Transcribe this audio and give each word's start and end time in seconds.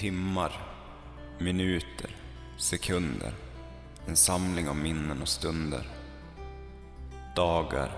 Timmar, 0.00 0.52
minuter, 1.38 2.16
sekunder. 2.56 3.32
En 4.06 4.16
samling 4.16 4.68
av 4.68 4.76
minnen 4.76 5.22
och 5.22 5.28
stunder. 5.28 5.88
Dagar, 7.36 7.92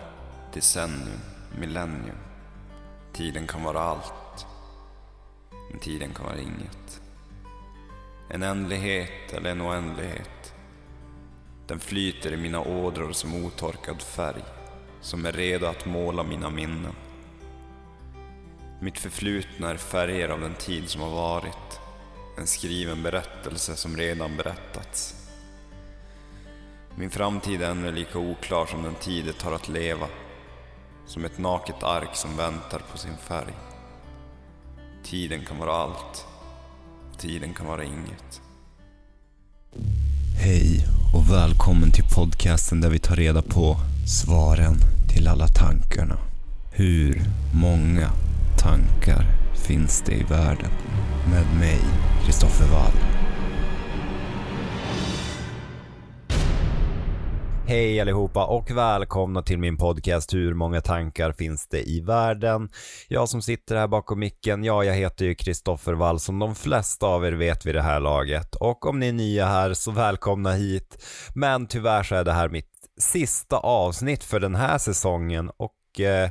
decennium, 0.55 1.21
millennium. 1.59 2.17
Tiden 3.13 3.47
kan 3.47 3.63
vara 3.63 3.81
allt. 3.81 4.47
Men 5.71 5.81
tiden 5.81 6.15
kan 6.15 6.27
vara 6.27 6.39
inget. 6.39 7.01
En 8.31 8.43
ändlighet 8.43 9.33
eller 9.33 9.51
en 9.51 9.63
oändlighet. 9.63 10.55
Den 11.67 11.81
flyter 11.81 12.33
i 12.33 12.37
mina 12.37 12.61
ådror 12.61 13.13
som 13.13 13.45
otorkad 13.45 14.03
färg. 14.03 14.45
Som 15.01 15.27
är 15.27 15.33
redo 15.33 15.67
att 15.67 15.87
måla 15.87 16.23
mina 16.23 16.51
minnen. 16.51 16.95
Mitt 18.81 18.99
förflutna 18.99 19.71
är 19.71 19.77
färger 19.77 20.29
av 20.29 20.41
den 20.41 20.55
tid 20.55 20.89
som 20.89 21.01
har 21.01 21.11
varit. 21.11 21.82
En 22.37 22.47
skriven 22.47 23.03
berättelse 23.03 23.77
som 23.77 23.97
redan 23.97 24.37
berättats. 24.37 25.15
Min 26.97 27.11
framtid 27.11 27.63
är 27.63 27.71
ännu 27.71 27.93
lika 27.93 28.19
oklar 28.19 28.67
som 28.67 28.83
den 28.83 28.95
tid 28.95 29.25
det 29.25 29.33
tar 29.33 29.53
att 29.53 29.69
leva. 29.69 30.07
Som 31.07 31.25
ett 31.25 31.39
naket 31.39 31.83
ark 31.83 32.17
som 32.17 32.37
väntar 32.37 32.83
på 32.93 32.99
sin 32.99 33.17
färg. 33.17 33.55
Tiden 35.05 35.45
kan 35.45 35.59
vara 35.59 35.73
allt. 35.73 36.27
Tiden 37.19 37.55
kan 37.55 37.67
vara 37.67 37.85
inget. 37.85 38.41
Hej 40.39 40.87
och 41.15 41.31
välkommen 41.31 41.93
till 41.93 42.05
podcasten 42.15 42.81
där 42.81 42.91
vi 42.91 42.99
tar 42.99 43.17
reda 43.17 43.43
på 43.43 43.77
svaren 44.07 44.75
till 45.15 45.29
alla 45.29 45.47
tankarna. 45.47 46.19
Hur 46.73 47.23
många 47.55 48.11
tankar 48.59 49.42
finns 49.63 50.03
det 50.03 50.13
i 50.13 50.23
världen? 50.23 50.71
Med 51.31 51.61
mig, 51.61 51.81
Kristoffer 52.25 52.67
Wall. 52.73 52.93
Hej 57.67 58.01
allihopa 58.01 58.47
och 58.47 58.71
välkomna 58.71 59.43
till 59.43 59.59
min 59.59 59.77
podcast 59.77 60.35
Hur 60.35 60.55
många 60.55 60.81
tankar 60.81 61.33
finns 61.33 61.69
det 61.69 61.89
i 61.89 62.01
världen? 62.01 62.69
Jag 63.09 63.29
som 63.29 63.43
sitter 63.43 63.77
här 63.77 63.89
bakom 63.89 64.21
micken, 64.21 64.65
ja 64.65 64.85
jag 64.85 64.95
heter 64.95 65.25
ju 65.25 65.35
Kristoffer 65.35 65.93
Wall 65.93 66.21
som 66.21 66.39
de 66.39 66.55
flesta 66.55 67.07
av 67.07 67.27
er 67.27 67.33
vet 67.33 67.67
vid 67.67 67.75
det 67.75 67.83
här 67.83 68.01
laget 68.01 68.55
och 68.55 68.87
om 68.87 68.99
ni 68.99 69.09
är 69.09 69.13
nya 69.13 69.47
här 69.47 69.75
så 69.75 69.91
välkomna 69.91 70.53
hit. 70.53 71.05
Men 71.35 71.67
tyvärr 71.67 72.03
så 72.03 72.15
är 72.15 72.25
det 72.25 72.33
här 72.33 72.49
mitt 72.49 72.71
sista 73.01 73.57
avsnitt 73.57 74.25
för 74.25 74.41
den 74.41 74.55
här 74.55 74.79
säsongen 74.79 75.51
och 75.57 76.01
eh, 76.01 76.31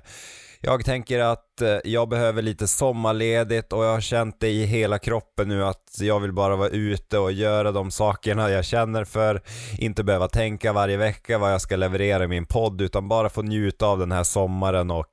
jag 0.64 0.86
tänker 0.86 1.20
att 1.20 1.51
att 1.52 1.62
eh, 1.62 1.92
jag 1.92 2.10
behöver 2.10 2.42
lite 2.42 2.68
sommarledigt 2.68 3.74
och 3.74 3.84
jag 3.84 3.94
har 3.94 4.02
känt 4.02 4.40
det 4.40 4.50
i 4.50 4.66
hela 4.66 5.00
kroppen 5.00 5.48
nu 5.48 5.66
att 5.66 5.98
jag 6.00 6.20
vill 6.20 6.34
bara 6.34 6.56
vara 6.56 6.70
ute 6.70 7.18
och 7.18 7.32
göra 7.32 7.72
de 7.72 7.92
sakerna 7.92 8.50
jag 8.50 8.66
känner 8.66 9.06
för. 9.06 9.42
Inte 9.78 10.04
behöva 10.04 10.28
tänka 10.28 10.74
varje 10.74 10.98
vecka 10.98 11.38
vad 11.38 11.54
jag 11.54 11.62
ska 11.62 11.76
leverera 11.76 12.24
i 12.24 12.28
min 12.28 12.46
podd 12.46 12.82
utan 12.82 13.08
bara 13.08 13.30
få 13.30 13.42
njuta 13.42 13.86
av 13.86 14.00
den 14.00 14.12
här 14.12 14.24
sommaren 14.24 14.92
och 14.92 15.08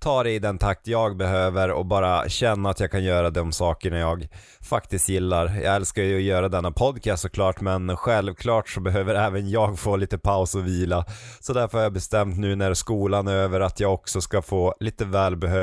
ta 0.00 0.22
det 0.22 0.30
i 0.30 0.38
den 0.38 0.58
takt 0.58 0.86
jag 0.86 1.16
behöver 1.16 1.70
och 1.70 1.86
bara 1.86 2.28
känna 2.28 2.70
att 2.70 2.80
jag 2.80 2.90
kan 2.90 3.04
göra 3.04 3.30
de 3.30 3.52
sakerna 3.52 3.98
jag 3.98 4.28
faktiskt 4.60 5.08
gillar. 5.08 5.60
Jag 5.62 5.76
älskar 5.76 6.02
ju 6.02 6.16
att 6.16 6.22
göra 6.22 6.48
denna 6.48 6.70
podcast 6.70 7.22
såklart 7.22 7.60
men 7.60 7.96
självklart 7.96 8.68
så 8.68 8.80
behöver 8.80 9.14
även 9.14 9.50
jag 9.50 9.78
få 9.78 9.96
lite 9.96 10.18
paus 10.18 10.54
och 10.54 10.66
vila. 10.66 11.04
Så 11.40 11.52
därför 11.52 11.78
har 11.78 11.82
jag 11.82 11.92
bestämt 11.92 12.38
nu 12.38 12.56
när 12.56 12.74
skolan 12.74 13.28
är 13.28 13.34
över 13.34 13.60
att 13.60 13.80
jag 13.80 13.94
också 13.94 14.20
ska 14.20 14.42
få 14.42 14.74
lite 14.80 15.04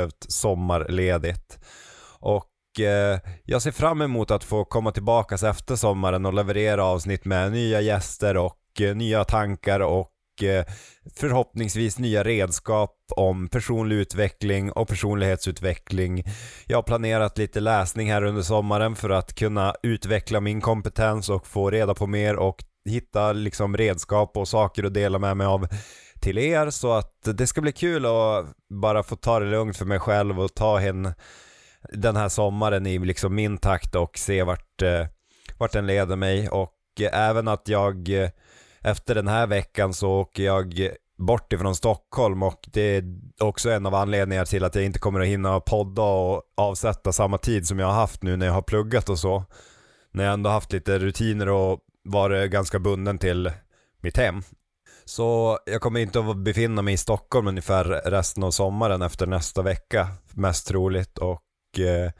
behövt 0.01 0.25
sommarledigt. 0.31 1.59
Och 2.19 2.79
eh, 2.79 3.19
jag 3.43 3.61
ser 3.61 3.71
fram 3.71 4.01
emot 4.01 4.31
att 4.31 4.43
få 4.43 4.65
komma 4.65 4.91
tillbaka 4.91 5.35
efter 5.35 5.75
sommaren 5.75 6.25
och 6.25 6.33
leverera 6.33 6.83
avsnitt 6.83 7.25
med 7.25 7.51
nya 7.51 7.81
gäster 7.81 8.37
och 8.37 8.81
eh, 8.81 8.95
nya 8.95 9.23
tankar 9.23 9.79
och 9.79 10.11
eh, 10.43 10.65
förhoppningsvis 11.15 11.99
nya 11.99 12.23
redskap 12.23 12.95
om 13.15 13.47
personlig 13.47 13.95
utveckling 13.95 14.71
och 14.71 14.87
personlighetsutveckling. 14.87 16.23
Jag 16.67 16.77
har 16.77 16.83
planerat 16.83 17.37
lite 17.37 17.59
läsning 17.59 18.11
här 18.11 18.23
under 18.23 18.41
sommaren 18.41 18.95
för 18.95 19.09
att 19.09 19.35
kunna 19.35 19.75
utveckla 19.83 20.39
min 20.39 20.61
kompetens 20.61 21.29
och 21.29 21.47
få 21.47 21.69
reda 21.69 21.93
på 21.93 22.07
mer 22.07 22.35
och 22.35 22.63
hitta 22.89 23.33
liksom 23.33 23.77
redskap 23.77 24.37
och 24.37 24.47
saker 24.47 24.83
att 24.83 24.93
dela 24.93 25.19
med 25.19 25.37
mig 25.37 25.47
av 25.47 25.67
till 26.21 26.37
er 26.37 26.69
så 26.69 26.93
att 26.93 27.27
det 27.37 27.47
ska 27.47 27.61
bli 27.61 27.71
kul 27.71 28.05
att 28.05 28.45
bara 28.69 29.03
få 29.03 29.15
ta 29.15 29.39
det 29.39 29.45
lugnt 29.45 29.77
för 29.77 29.85
mig 29.85 29.99
själv 29.99 30.39
och 30.39 30.53
ta 30.53 30.77
hen 30.77 31.13
den 31.93 32.15
här 32.15 32.29
sommaren 32.29 32.85
i 32.85 32.99
liksom 32.99 33.35
min 33.35 33.57
takt 33.57 33.95
och 33.95 34.17
se 34.17 34.43
vart, 34.43 34.81
eh, 34.81 35.05
vart 35.57 35.71
den 35.71 35.87
leder 35.87 36.15
mig 36.15 36.49
och 36.49 36.77
även 37.11 37.47
att 37.47 37.67
jag 37.67 38.09
eh, 38.09 38.29
efter 38.81 39.15
den 39.15 39.27
här 39.27 39.47
veckan 39.47 39.93
så 39.93 40.11
åker 40.11 40.43
jag 40.43 40.89
bort 41.17 41.53
ifrån 41.53 41.75
Stockholm 41.75 42.43
och 42.43 42.69
det 42.73 42.81
är 42.81 43.03
också 43.39 43.69
en 43.69 43.85
av 43.85 43.95
anledningarna 43.95 44.45
till 44.45 44.63
att 44.63 44.75
jag 44.75 44.85
inte 44.85 44.99
kommer 44.99 45.19
att 45.19 45.27
hinna 45.27 45.59
podda 45.59 46.01
och 46.01 46.43
avsätta 46.55 47.11
samma 47.11 47.37
tid 47.37 47.67
som 47.67 47.79
jag 47.79 47.87
har 47.87 47.93
haft 47.93 48.23
nu 48.23 48.37
när 48.37 48.45
jag 48.45 48.53
har 48.53 48.61
pluggat 48.61 49.09
och 49.09 49.19
så. 49.19 49.43
När 50.11 50.23
jag 50.23 50.33
ändå 50.33 50.49
haft 50.49 50.73
lite 50.73 50.99
rutiner 50.99 51.49
och 51.49 51.79
varit 52.03 52.51
ganska 52.51 52.79
bunden 52.79 53.17
till 53.17 53.51
mitt 54.01 54.17
hem. 54.17 54.43
Så 55.05 55.59
jag 55.65 55.81
kommer 55.81 55.99
inte 55.99 56.19
att 56.19 56.37
befinna 56.37 56.81
mig 56.81 56.93
i 56.93 56.97
Stockholm 56.97 57.47
ungefär 57.47 57.83
resten 57.85 58.43
av 58.43 58.51
sommaren 58.51 59.01
efter 59.01 59.27
nästa 59.27 59.61
vecka, 59.61 60.07
mest 60.33 60.67
troligt. 60.67 61.17
Och 61.17 61.79
eh, 61.79 62.11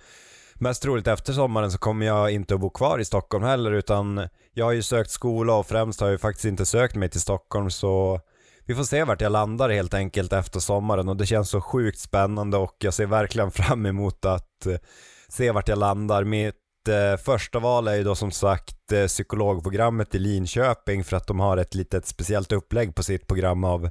mest 0.55 0.81
troligt 0.81 1.07
efter 1.07 1.33
sommaren 1.33 1.71
så 1.71 1.77
kommer 1.77 2.05
jag 2.05 2.31
inte 2.31 2.53
att 2.53 2.59
bo 2.59 2.69
kvar 2.69 2.99
i 2.99 3.05
Stockholm 3.05 3.43
heller 3.43 3.71
utan 3.71 4.27
jag 4.53 4.65
har 4.65 4.71
ju 4.71 4.83
sökt 4.83 5.11
skola 5.11 5.53
och 5.53 5.67
främst 5.67 5.99
har 5.99 6.07
jag 6.07 6.13
ju 6.13 6.17
faktiskt 6.17 6.45
inte 6.45 6.65
sökt 6.65 6.95
mig 6.95 7.09
till 7.09 7.21
Stockholm 7.21 7.69
så 7.69 8.19
vi 8.65 8.75
får 8.75 8.83
se 8.83 9.03
vart 9.03 9.21
jag 9.21 9.31
landar 9.31 9.69
helt 9.69 9.93
enkelt 9.93 10.33
efter 10.33 10.59
sommaren 10.59 11.09
och 11.09 11.17
det 11.17 11.25
känns 11.25 11.49
så 11.49 11.61
sjukt 11.61 11.99
spännande 11.99 12.57
och 12.57 12.75
jag 12.79 12.93
ser 12.93 13.05
verkligen 13.05 13.51
fram 13.51 13.85
emot 13.85 14.25
att 14.25 14.65
eh, 14.65 14.75
se 15.27 15.51
vart 15.51 15.67
jag 15.67 15.77
landar. 15.77 16.23
Mitt 16.23 16.55
eh, 16.87 17.17
första 17.17 17.59
val 17.59 17.87
är 17.87 17.95
ju 17.95 18.03
då 18.03 18.15
som 18.15 18.31
sagt 18.31 18.91
eh, 18.91 19.07
psykologprogrammet 19.07 20.15
i 20.15 20.19
Linköping 20.19 21.03
för 21.03 21.17
att 21.17 21.27
de 21.27 21.39
har 21.39 21.57
ett 21.57 21.75
litet 21.75 22.05
speciellt 22.05 22.51
upplägg 22.51 22.95
på 22.95 23.03
sitt 23.03 23.27
program 23.27 23.63
av 23.63 23.89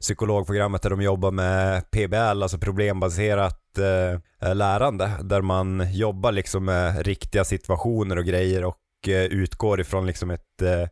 psykologprogrammet 0.00 0.82
där 0.82 0.90
de 0.90 1.02
jobbar 1.02 1.30
med 1.30 1.90
PBL, 1.90 2.42
alltså 2.42 2.58
problembaserat 2.58 3.78
eh, 3.78 4.54
lärande, 4.54 5.10
där 5.22 5.42
man 5.42 5.92
jobbar 5.92 6.32
liksom 6.32 6.64
med 6.64 7.06
riktiga 7.06 7.44
situationer 7.44 8.18
och 8.18 8.24
grejer 8.24 8.64
och 8.64 9.08
eh, 9.08 9.24
utgår 9.24 9.80
ifrån 9.80 10.06
liksom 10.06 10.30
ett 10.30 10.62
eh, 10.62 10.86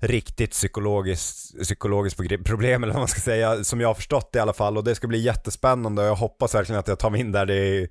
riktigt 0.00 0.50
psykologiskt, 0.50 1.62
psykologiskt 1.62 2.44
problem 2.44 2.82
eller 2.82 2.92
vad 2.92 3.00
man 3.00 3.08
ska 3.08 3.20
säga, 3.20 3.64
som 3.64 3.80
jag 3.80 3.88
har 3.88 3.94
förstått 3.94 4.32
det 4.32 4.38
i 4.38 4.42
alla 4.42 4.52
fall 4.52 4.76
och 4.76 4.84
det 4.84 4.94
ska 4.94 5.06
bli 5.06 5.18
jättespännande 5.18 6.02
och 6.02 6.08
jag 6.08 6.14
hoppas 6.14 6.54
verkligen 6.54 6.80
att 6.80 6.88
jag 6.88 6.98
tar 6.98 7.10
mig 7.10 7.20
in 7.20 7.32
där. 7.32 7.46
Det 7.46 7.54
är 7.54 7.88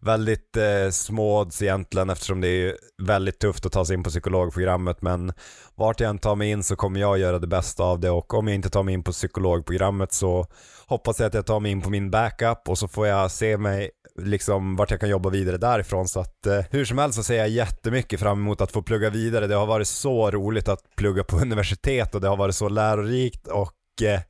väldigt 0.00 0.56
eh, 0.56 0.90
små 0.90 1.40
odds 1.40 1.62
egentligen 1.62 2.10
eftersom 2.10 2.40
det 2.40 2.48
är 2.48 2.76
väldigt 3.02 3.38
tufft 3.38 3.66
att 3.66 3.72
ta 3.72 3.84
sig 3.84 3.94
in 3.94 4.02
på 4.02 4.10
psykologprogrammet 4.10 5.02
men 5.02 5.32
vart 5.74 6.00
jag 6.00 6.10
än 6.10 6.18
tar 6.18 6.36
mig 6.36 6.50
in 6.50 6.62
så 6.62 6.76
kommer 6.76 7.00
jag 7.00 7.18
göra 7.18 7.38
det 7.38 7.46
bästa 7.46 7.84
av 7.84 8.00
det 8.00 8.10
och 8.10 8.34
om 8.34 8.46
jag 8.46 8.54
inte 8.54 8.70
tar 8.70 8.82
mig 8.82 8.94
in 8.94 9.02
på 9.02 9.12
psykologprogrammet 9.12 10.12
så 10.12 10.46
hoppas 10.86 11.20
jag 11.20 11.26
att 11.26 11.34
jag 11.34 11.46
tar 11.46 11.60
mig 11.60 11.72
in 11.72 11.80
på 11.80 11.90
min 11.90 12.10
backup 12.10 12.68
och 12.68 12.78
så 12.78 12.88
får 12.88 13.06
jag 13.06 13.30
se 13.30 13.58
mig 13.58 13.90
liksom 14.18 14.76
vart 14.76 14.90
jag 14.90 15.00
kan 15.00 15.08
jobba 15.08 15.30
vidare 15.30 15.56
därifrån 15.56 16.08
så 16.08 16.20
att 16.20 16.46
eh, 16.46 16.60
hur 16.70 16.84
som 16.84 16.98
helst 16.98 17.16
så 17.16 17.22
ser 17.22 17.36
jag 17.36 17.48
jättemycket 17.48 18.20
fram 18.20 18.40
emot 18.40 18.60
att 18.60 18.72
få 18.72 18.82
plugga 18.82 19.10
vidare. 19.10 19.46
Det 19.46 19.54
har 19.54 19.66
varit 19.66 19.88
så 19.88 20.30
roligt 20.30 20.68
att 20.68 20.80
plugga 20.96 21.24
på 21.24 21.36
universitet 21.40 22.14
och 22.14 22.20
det 22.20 22.28
har 22.28 22.36
varit 22.36 22.54
så 22.54 22.68
lärorikt 22.68 23.46
och 23.46 24.02
eh, 24.02 24.20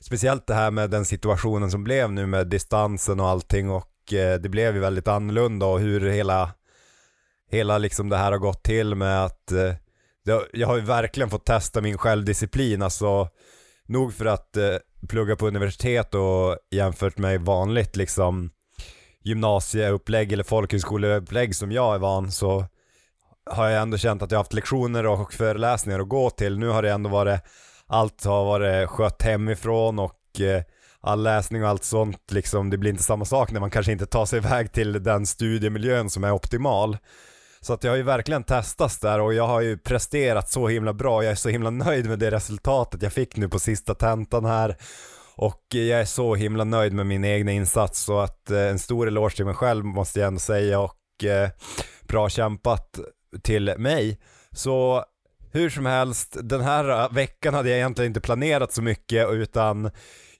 speciellt 0.00 0.46
det 0.46 0.54
här 0.54 0.70
med 0.70 0.90
den 0.90 1.04
situationen 1.04 1.70
som 1.70 1.84
blev 1.84 2.12
nu 2.12 2.26
med 2.26 2.46
distansen 2.46 3.20
och 3.20 3.28
allting 3.28 3.70
och 3.70 3.91
Eh, 4.12 4.34
det 4.34 4.48
blev 4.48 4.74
ju 4.74 4.80
väldigt 4.80 5.08
annorlunda 5.08 5.66
och 5.66 5.80
hur 5.80 6.10
hela, 6.10 6.50
hela 7.50 7.78
liksom 7.78 8.08
det 8.08 8.16
här 8.16 8.32
har 8.32 8.38
gått 8.38 8.62
till 8.62 8.94
med 8.94 9.24
att 9.24 9.52
eh, 9.52 9.74
jag 10.52 10.66
har 10.66 10.76
ju 10.76 10.82
verkligen 10.82 11.30
fått 11.30 11.46
testa 11.46 11.80
min 11.80 11.98
självdisciplin, 11.98 12.82
alltså 12.82 13.28
nog 13.86 14.14
för 14.14 14.26
att 14.26 14.56
eh, 14.56 14.76
plugga 15.08 15.36
på 15.36 15.46
universitet 15.46 16.14
och 16.14 16.56
jämfört 16.70 17.18
med 17.18 17.40
vanligt 17.40 17.96
liksom 17.96 18.50
gymnasieupplägg 19.24 20.32
eller 20.32 20.44
folkhögskoleupplägg 20.44 21.56
som 21.56 21.72
jag 21.72 21.94
är 21.94 21.98
van 21.98 22.32
så 22.32 22.64
har 23.50 23.68
jag 23.68 23.82
ändå 23.82 23.98
känt 23.98 24.22
att 24.22 24.30
jag 24.30 24.38
haft 24.38 24.52
lektioner 24.52 25.06
och 25.06 25.32
föreläsningar 25.32 26.00
att 26.00 26.08
gå 26.08 26.30
till. 26.30 26.58
Nu 26.58 26.68
har 26.68 26.82
det 26.82 26.92
ändå 26.92 27.10
varit, 27.10 27.40
allt 27.86 28.24
har 28.24 28.44
varit 28.44 28.88
skött 28.88 29.22
hemifrån 29.22 29.98
och 29.98 30.40
eh, 30.40 30.62
all 31.02 31.22
läsning 31.22 31.62
och 31.62 31.68
allt 31.68 31.84
sånt, 31.84 32.30
liksom, 32.30 32.70
det 32.70 32.78
blir 32.78 32.90
inte 32.90 33.02
samma 33.02 33.24
sak 33.24 33.52
när 33.52 33.60
man 33.60 33.70
kanske 33.70 33.92
inte 33.92 34.06
tar 34.06 34.26
sig 34.26 34.36
iväg 34.36 34.72
till 34.72 35.02
den 35.02 35.26
studiemiljön 35.26 36.10
som 36.10 36.24
är 36.24 36.32
optimal. 36.32 36.98
Så 37.60 37.72
att 37.72 37.84
jag 37.84 37.92
har 37.92 37.96
ju 37.96 38.02
verkligen 38.02 38.44
testats 38.44 38.98
där 38.98 39.20
och 39.20 39.34
jag 39.34 39.46
har 39.46 39.60
ju 39.60 39.78
presterat 39.78 40.50
så 40.50 40.68
himla 40.68 40.92
bra. 40.92 41.24
Jag 41.24 41.30
är 41.30 41.36
så 41.36 41.48
himla 41.48 41.70
nöjd 41.70 42.06
med 42.06 42.18
det 42.18 42.30
resultatet 42.30 43.02
jag 43.02 43.12
fick 43.12 43.36
nu 43.36 43.48
på 43.48 43.58
sista 43.58 43.94
tentan 43.94 44.44
här. 44.44 44.76
Och 45.34 45.62
jag 45.68 46.00
är 46.00 46.04
så 46.04 46.34
himla 46.34 46.64
nöjd 46.64 46.92
med 46.92 47.06
min 47.06 47.24
egna 47.24 47.52
insats 47.52 48.00
så 48.00 48.18
att 48.18 48.50
eh, 48.50 48.58
en 48.58 48.78
stor 48.78 49.06
eloge 49.06 49.36
till 49.36 49.44
mig 49.44 49.54
själv 49.54 49.84
måste 49.84 50.20
jag 50.20 50.26
ändå 50.26 50.40
säga 50.40 50.80
och 50.80 51.24
eh, 51.24 51.50
bra 52.08 52.28
kämpat 52.28 52.98
till 53.42 53.74
mig. 53.78 54.18
Så 54.52 55.04
hur 55.52 55.70
som 55.70 55.86
helst, 55.86 56.36
den 56.42 56.60
här 56.60 57.02
eh, 57.04 57.12
veckan 57.12 57.54
hade 57.54 57.68
jag 57.68 57.78
egentligen 57.78 58.10
inte 58.10 58.20
planerat 58.20 58.72
så 58.72 58.82
mycket 58.82 59.28
utan 59.30 59.90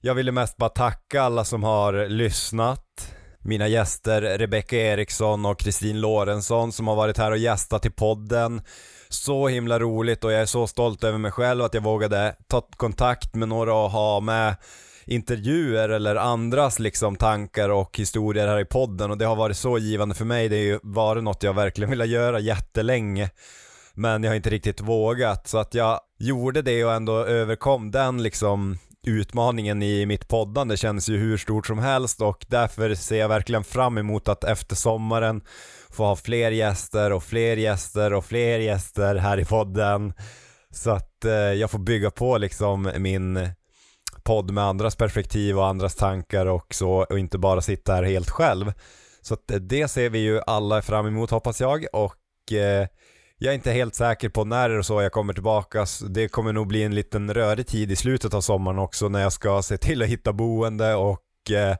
jag 0.04 0.14
ville 0.14 0.32
mest 0.32 0.56
bara 0.56 0.70
tacka 0.70 1.22
alla 1.22 1.44
som 1.44 1.62
har 1.62 2.08
lyssnat. 2.08 3.14
Mina 3.40 3.69
gäster 3.69 4.22
Rebecca 4.38 4.76
Eriksson 4.76 5.46
och 5.46 5.58
Kristin 5.58 6.00
Lorentzon 6.00 6.72
som 6.72 6.88
har 6.88 6.96
varit 6.96 7.19
här 7.19 7.31
och 7.31 7.38
gästat 7.38 7.87
i 7.87 7.90
podden. 7.90 8.62
Så 9.08 9.49
himla 9.49 9.78
roligt 9.78 10.25
och 10.25 10.32
jag 10.32 10.40
är 10.40 10.46
så 10.46 10.66
stolt 10.66 11.04
över 11.04 11.19
mig 11.19 11.31
själv 11.31 11.64
att 11.64 11.75
jag 11.75 11.82
vågade 11.82 12.37
ta 12.46 12.60
kontakt 12.60 13.34
med 13.34 13.49
några 13.49 13.75
och 13.75 13.90
ha 13.90 14.20
med 14.20 14.56
intervjuer 15.06 15.88
eller 15.88 16.16
andras 16.16 16.78
liksom 16.78 17.16
tankar 17.16 17.69
och 17.69 17.99
historier 17.99 18.49
här 18.49 18.60
i 18.60 18.64
podden 18.64 19.10
och 19.10 19.19
det 19.19 19.25
har 19.25 19.37
varit 19.37 19.56
så 19.56 19.78
givande 19.78 20.14
för 20.14 20.25
mig. 20.25 20.49
Det 20.49 20.56
har 20.56 20.62
ju 20.62 20.78
varit 20.82 21.25
något 21.25 21.43
jag 21.43 21.54
verkligen 21.54 21.90
velat 21.90 22.08
göra 22.08 22.40
jättelänge. 22.40 23.31
Men 23.94 24.25
jag 24.25 24.31
har 24.31 24.37
inte 24.37 24.50
riktigt 24.50 24.81
vågat 24.81 25.49
så 25.49 25.58
att 25.58 25.75
jag 25.75 26.00
gjorde 26.19 26.62
det 26.62 26.84
och 26.84 26.93
ändå 26.93 27.25
överkom 27.25 27.90
den 27.90 28.22
liksom 28.22 28.78
utmaningen 29.06 29.82
i 29.82 30.06
mitt 30.06 30.28
poddande 30.28 30.76
känns 30.76 31.08
ju 31.08 31.16
hur 31.16 31.37
stort 31.37 31.66
som 31.66 31.78
helst 31.78 32.22
och 32.22 32.46
därför 32.49 32.94
ser 32.94 33.19
jag 33.19 33.28
verkligen 33.28 33.64
fram 33.64 33.99
emot 33.99 34.28
att 34.28 34.44
efter 34.44 34.76
sommaren 34.76 35.43
få 35.90 36.04
ha 36.04 36.16
fler 36.16 36.50
gäster 36.50 37.12
och 37.12 37.25
fler 37.25 37.56
gäster 37.56 38.12
och 38.12 38.25
fler 38.25 38.58
gäster 38.58 39.14
här 39.14 39.40
i 39.40 39.44
podden. 39.44 40.12
Så 40.70 40.90
att 40.90 41.25
eh, 41.25 41.32
jag 41.32 41.70
får 41.70 41.78
bygga 41.78 42.10
på 42.10 42.38
liksom 42.38 42.93
min 42.99 43.49
podd 44.22 44.50
med 44.50 44.64
andras 44.64 44.96
perspektiv 44.96 45.58
och 45.58 45.66
andras 45.66 45.94
tankar 45.94 46.46
och 46.46 46.75
så 46.75 47.06
och 47.10 47.19
inte 47.19 47.38
bara 47.38 47.60
sitta 47.60 47.94
här 47.94 48.02
helt 48.02 48.31
själv. 48.31 48.72
Så 49.22 49.34
att 49.34 49.50
eh, 49.50 49.56
det 49.56 49.88
ser 49.88 50.10
vi 50.10 50.19
ju 50.19 50.40
alla 50.46 50.82
fram 50.82 51.06
emot 51.06 51.31
hoppas 51.31 51.60
jag 51.60 51.87
och 51.93 52.52
eh, 52.52 52.87
jag 53.43 53.50
är 53.50 53.55
inte 53.55 53.71
helt 53.71 53.94
säker 53.94 54.29
på 54.29 54.44
när 54.44 54.79
och 54.79 54.87
så 54.87 55.03
jag 55.03 55.12
kommer 55.12 55.33
tillbaka. 55.33 55.87
Det 56.09 56.29
kommer 56.29 56.53
nog 56.53 56.67
bli 56.67 56.83
en 56.83 56.94
liten 56.94 57.35
rörig 57.35 57.67
tid 57.67 57.93
i 57.93 57.97
slutet 57.97 58.35
av 58.35 58.41
sommaren 58.41 58.79
också 58.79 59.09
när 59.09 59.23
jag 59.23 59.33
ska 59.33 59.62
se 59.62 59.77
till 59.77 60.03
att 60.03 60.09
hitta 60.09 60.33
boende 60.33 60.94
och 60.94 61.50
eh, 61.50 61.77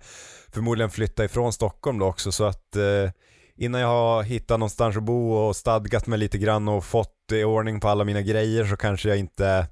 förmodligen 0.53 0.91
flytta 0.91 1.25
ifrån 1.25 1.53
Stockholm 1.53 1.99
då 1.99 2.06
också 2.06 2.32
så 2.32 2.44
att 2.44 2.76
eh, 2.76 3.11
innan 3.56 3.81
jag 3.81 3.88
har 3.88 4.23
hittat 4.23 4.59
någonstans 4.59 4.97
att 4.97 5.03
bo 5.03 5.32
och 5.32 5.56
stadgat 5.56 6.06
mig 6.06 6.19
lite 6.19 6.38
grann 6.38 6.69
och 6.69 6.85
fått 6.85 7.32
i 7.32 7.44
ordning 7.44 7.81
på 7.81 7.88
alla 7.88 8.05
mina 8.05 8.23
grejer 8.23 8.65
så 8.65 8.76
kanske 8.76 9.08
jag 9.08 9.19
inte 9.19 9.67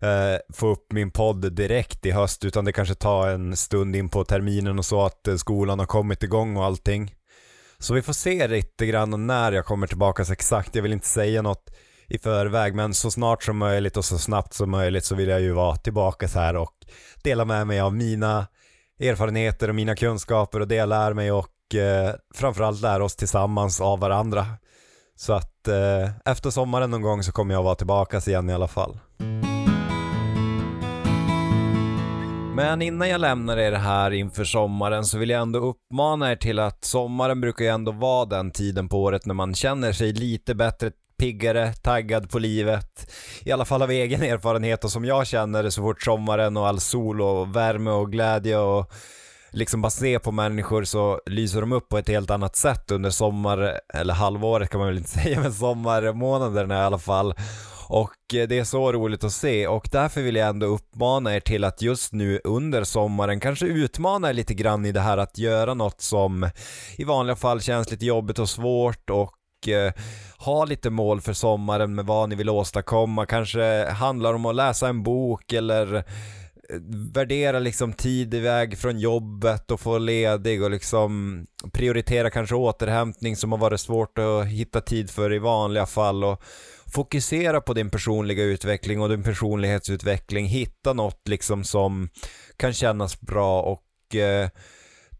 eh, 0.00 0.54
får 0.54 0.70
upp 0.70 0.92
min 0.92 1.10
podd 1.10 1.52
direkt 1.52 2.06
i 2.06 2.10
höst 2.10 2.44
utan 2.44 2.64
det 2.64 2.72
kanske 2.72 2.94
tar 2.94 3.28
en 3.28 3.56
stund 3.56 3.96
in 3.96 4.08
på 4.08 4.24
terminen 4.24 4.78
och 4.78 4.84
så 4.84 5.04
att 5.06 5.28
eh, 5.28 5.36
skolan 5.36 5.78
har 5.78 5.86
kommit 5.86 6.22
igång 6.22 6.56
och 6.56 6.64
allting. 6.64 7.14
Så 7.82 7.94
vi 7.94 8.02
får 8.02 8.12
se 8.12 8.48
lite 8.48 8.86
grann 8.86 9.26
när 9.26 9.52
jag 9.52 9.64
kommer 9.64 9.86
tillbaka 9.86 10.24
så 10.24 10.32
exakt. 10.32 10.74
Jag 10.74 10.82
vill 10.82 10.92
inte 10.92 11.06
säga 11.06 11.42
något 11.42 11.70
i 12.08 12.18
förväg 12.18 12.74
men 12.74 12.94
så 12.94 13.10
snart 13.10 13.42
som 13.42 13.58
möjligt 13.58 13.96
och 13.96 14.04
så 14.04 14.18
snabbt 14.18 14.54
som 14.54 14.70
möjligt 14.70 15.04
så 15.04 15.14
vill 15.14 15.28
jag 15.28 15.40
ju 15.40 15.52
vara 15.52 15.76
tillbaka 15.76 16.28
så 16.28 16.38
här 16.38 16.56
och 16.56 16.74
dela 17.22 17.44
med 17.44 17.66
mig 17.66 17.80
av 17.80 17.94
mina 17.94 18.46
erfarenheter 19.00 19.68
och 19.68 19.74
mina 19.74 19.96
kunskaper 19.96 20.60
och 20.60 20.68
det 20.68 20.74
jag 20.74 20.88
lär 20.88 21.12
mig 21.12 21.32
och 21.32 21.74
eh, 21.74 22.14
framförallt 22.34 22.80
lära 22.80 23.04
oss 23.04 23.16
tillsammans 23.16 23.80
av 23.80 23.98
varandra. 24.00 24.46
Så 25.16 25.32
att 25.32 25.68
eh, 25.68 26.10
efter 26.24 26.50
sommaren 26.50 26.90
någon 26.90 27.02
gång 27.02 27.22
så 27.22 27.32
kommer 27.32 27.54
jag 27.54 27.62
vara 27.62 27.74
tillbaka 27.74 28.18
igen 28.26 28.50
i 28.50 28.54
alla 28.54 28.68
fall. 28.68 28.98
Men 32.54 32.82
innan 32.82 33.08
jag 33.08 33.20
lämnar 33.20 33.56
er 33.56 33.72
här 33.72 34.10
inför 34.10 34.44
sommaren 34.44 35.04
så 35.04 35.18
vill 35.18 35.30
jag 35.30 35.42
ändå 35.42 35.58
uppmana 35.58 36.32
er 36.32 36.36
till 36.36 36.58
att 36.58 36.84
sommaren 36.84 37.40
brukar 37.40 37.64
ju 37.64 37.70
ändå 37.70 37.92
vara 37.92 38.24
den 38.24 38.50
tiden 38.50 38.88
på 38.88 39.02
året 39.02 39.26
när 39.26 39.34
man 39.34 39.54
känner 39.54 39.92
sig 39.92 40.12
lite 40.12 40.54
bättre 40.54 40.90
piggare, 41.18 41.72
taggad 41.72 42.30
på 42.30 42.38
livet. 42.38 43.12
I 43.44 43.52
alla 43.52 43.64
fall 43.64 43.82
av 43.82 43.90
egen 43.90 44.22
erfarenhet 44.22 44.84
och 44.84 44.90
som 44.90 45.04
jag 45.04 45.26
känner 45.26 45.62
det 45.62 45.70
så 45.70 45.82
fort 45.82 46.02
sommaren 46.02 46.56
och 46.56 46.68
all 46.68 46.80
sol 46.80 47.20
och 47.20 47.56
värme 47.56 47.90
och 47.90 48.12
glädje 48.12 48.58
och 48.58 48.92
liksom 49.50 49.82
bara 49.82 49.90
se 49.90 50.18
på 50.18 50.32
människor 50.32 50.84
så 50.84 51.20
lyser 51.26 51.60
de 51.60 51.72
upp 51.72 51.88
på 51.88 51.98
ett 51.98 52.08
helt 52.08 52.30
annat 52.30 52.56
sätt 52.56 52.90
under 52.90 53.10
sommar, 53.10 53.80
eller 53.94 54.14
halvåret 54.14 54.70
kan 54.70 54.78
man 54.78 54.88
väl 54.88 54.98
inte 54.98 55.10
säga, 55.22 55.40
men 55.40 55.52
sommarmånaderna 55.52 56.74
i 56.74 56.80
alla 56.80 56.98
fall. 56.98 57.34
Och 57.92 58.34
eh, 58.34 58.48
det 58.48 58.58
är 58.58 58.64
så 58.64 58.92
roligt 58.92 59.24
att 59.24 59.32
se 59.32 59.66
och 59.66 59.88
därför 59.92 60.22
vill 60.22 60.36
jag 60.36 60.48
ändå 60.48 60.66
uppmana 60.66 61.36
er 61.36 61.40
till 61.40 61.64
att 61.64 61.82
just 61.82 62.12
nu 62.12 62.40
under 62.44 62.84
sommaren 62.84 63.40
kanske 63.40 63.66
utmana 63.66 64.30
er 64.30 64.34
lite 64.34 64.54
grann 64.54 64.86
i 64.86 64.92
det 64.92 65.00
här 65.00 65.18
att 65.18 65.38
göra 65.38 65.74
något 65.74 66.00
som 66.00 66.50
i 66.96 67.04
vanliga 67.04 67.36
fall 67.36 67.60
känns 67.60 67.90
lite 67.90 68.06
jobbigt 68.06 68.38
och 68.38 68.48
svårt 68.48 69.10
och 69.10 69.68
eh, 69.68 69.92
ha 70.38 70.64
lite 70.64 70.90
mål 70.90 71.20
för 71.20 71.32
sommaren 71.32 71.94
med 71.94 72.06
vad 72.06 72.28
ni 72.28 72.34
vill 72.34 72.50
åstadkomma. 72.50 73.26
Kanske 73.26 73.90
handlar 73.90 74.34
om 74.34 74.46
att 74.46 74.54
läsa 74.54 74.88
en 74.88 75.02
bok 75.02 75.52
eller 75.52 75.96
eh, 75.96 76.02
värdera 77.14 77.58
liksom 77.58 77.92
tid 77.92 78.34
iväg 78.34 78.78
från 78.78 78.98
jobbet 78.98 79.70
och 79.70 79.80
få 79.80 79.98
ledig 79.98 80.62
och 80.62 80.70
liksom 80.70 81.44
prioritera 81.72 82.30
kanske 82.30 82.54
återhämtning 82.54 83.36
som 83.36 83.52
har 83.52 83.58
varit 83.58 83.80
svårt 83.80 84.18
att 84.18 84.46
hitta 84.46 84.80
tid 84.80 85.10
för 85.10 85.32
i 85.32 85.38
vanliga 85.38 85.86
fall 85.86 86.24
och 86.24 86.42
fokusera 86.92 87.60
på 87.60 87.74
din 87.74 87.90
personliga 87.90 88.44
utveckling 88.44 89.00
och 89.00 89.08
din 89.08 89.22
personlighetsutveckling, 89.22 90.46
hitta 90.46 90.92
något 90.92 91.28
liksom 91.28 91.64
som 91.64 92.08
kan 92.56 92.72
kännas 92.72 93.20
bra 93.20 93.62
och 93.62 94.16
eh, 94.16 94.48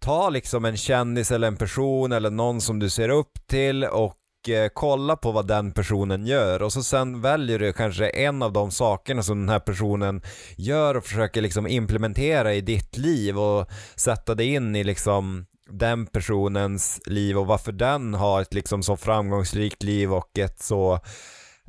ta 0.01 0.31
liksom 0.31 0.65
en 0.65 0.77
kändis 0.77 1.31
eller 1.31 1.49
en 1.49 1.57
person 1.57 2.13
eller 2.13 2.31
någon 2.31 2.61
som 2.61 2.79
du 2.79 2.91
ser 2.91 3.09
upp 3.09 3.33
till 3.47 3.85
och 3.85 4.49
eh, 4.49 4.69
kolla 4.75 5.17
på 5.17 5.33
vad 5.33 5.47
den 5.47 5.73
personen 5.73 6.27
gör. 6.27 6.63
Och 6.63 6.73
så 6.73 6.83
sen 6.83 7.21
väljer 7.21 7.59
du 7.59 7.73
kanske 7.73 8.09
en 8.09 8.43
av 8.43 8.53
de 8.53 8.71
sakerna 8.71 9.23
som 9.23 9.41
den 9.41 9.49
här 9.49 9.61
personen 9.61 10.23
gör 10.57 10.97
och 10.97 11.05
försöker 11.05 11.41
liksom 11.41 11.67
implementera 11.67 12.55
i 12.55 12.61
ditt 12.61 12.99
liv 12.99 13.39
och 13.39 13.69
sätta 13.97 14.35
det 14.35 14.45
in 14.45 14.77
i 14.77 14.85
liksom 14.85 15.47
den 15.71 16.07
personens 16.07 17.01
liv 17.07 17.39
och 17.39 17.47
varför 17.47 17.73
den 17.73 18.15
har 18.15 18.43
ett 18.43 18.55
liksom 18.55 18.83
så 18.83 18.97
framgångsrikt 18.97 19.83
liv 19.83 20.13
och 20.13 20.39
ett 20.39 20.63
så 20.63 21.01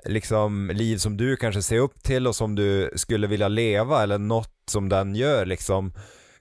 liksom 0.05 0.71
liv 0.73 0.97
som 0.97 1.17
du 1.17 1.35
kanske 1.35 1.61
ser 1.61 1.79
upp 1.79 2.03
till 2.03 2.27
och 2.27 2.35
som 2.35 2.55
du 2.55 2.91
skulle 2.95 3.27
vilja 3.27 3.47
leva 3.47 4.03
eller 4.03 4.17
något 4.17 4.53
som 4.71 4.89
den 4.89 5.15
gör 5.15 5.45
liksom 5.45 5.93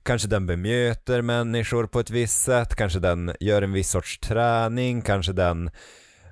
Kanske 0.04 0.28
den 0.28 0.46
bemöter 0.46 1.22
människor 1.22 1.86
på 1.86 2.00
ett 2.00 2.10
visst 2.10 2.42
sätt, 2.42 2.74
kanske 2.74 2.98
den 2.98 3.32
gör 3.40 3.62
en 3.62 3.72
viss 3.72 3.90
sorts 3.90 4.18
träning, 4.18 5.02
kanske 5.02 5.32
den 5.32 5.70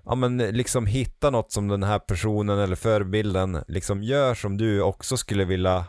ja 0.05 0.15
men 0.15 0.39
liksom 0.39 0.87
hitta 0.87 1.31
något 1.31 1.53
som 1.53 1.69
den 1.69 1.83
här 1.83 1.99
personen 1.99 2.59
eller 2.59 2.77
förebilden 2.77 3.65
liksom 3.69 4.03
gör 4.03 4.35
som 4.35 4.57
du 4.57 4.83
också 4.83 5.17
skulle 5.17 5.45
vilja 5.45 5.85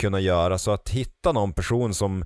kunna 0.00 0.20
göra. 0.20 0.58
Så 0.58 0.70
att 0.70 0.88
hitta 0.88 1.32
någon 1.32 1.52
person 1.52 1.94
som 1.94 2.24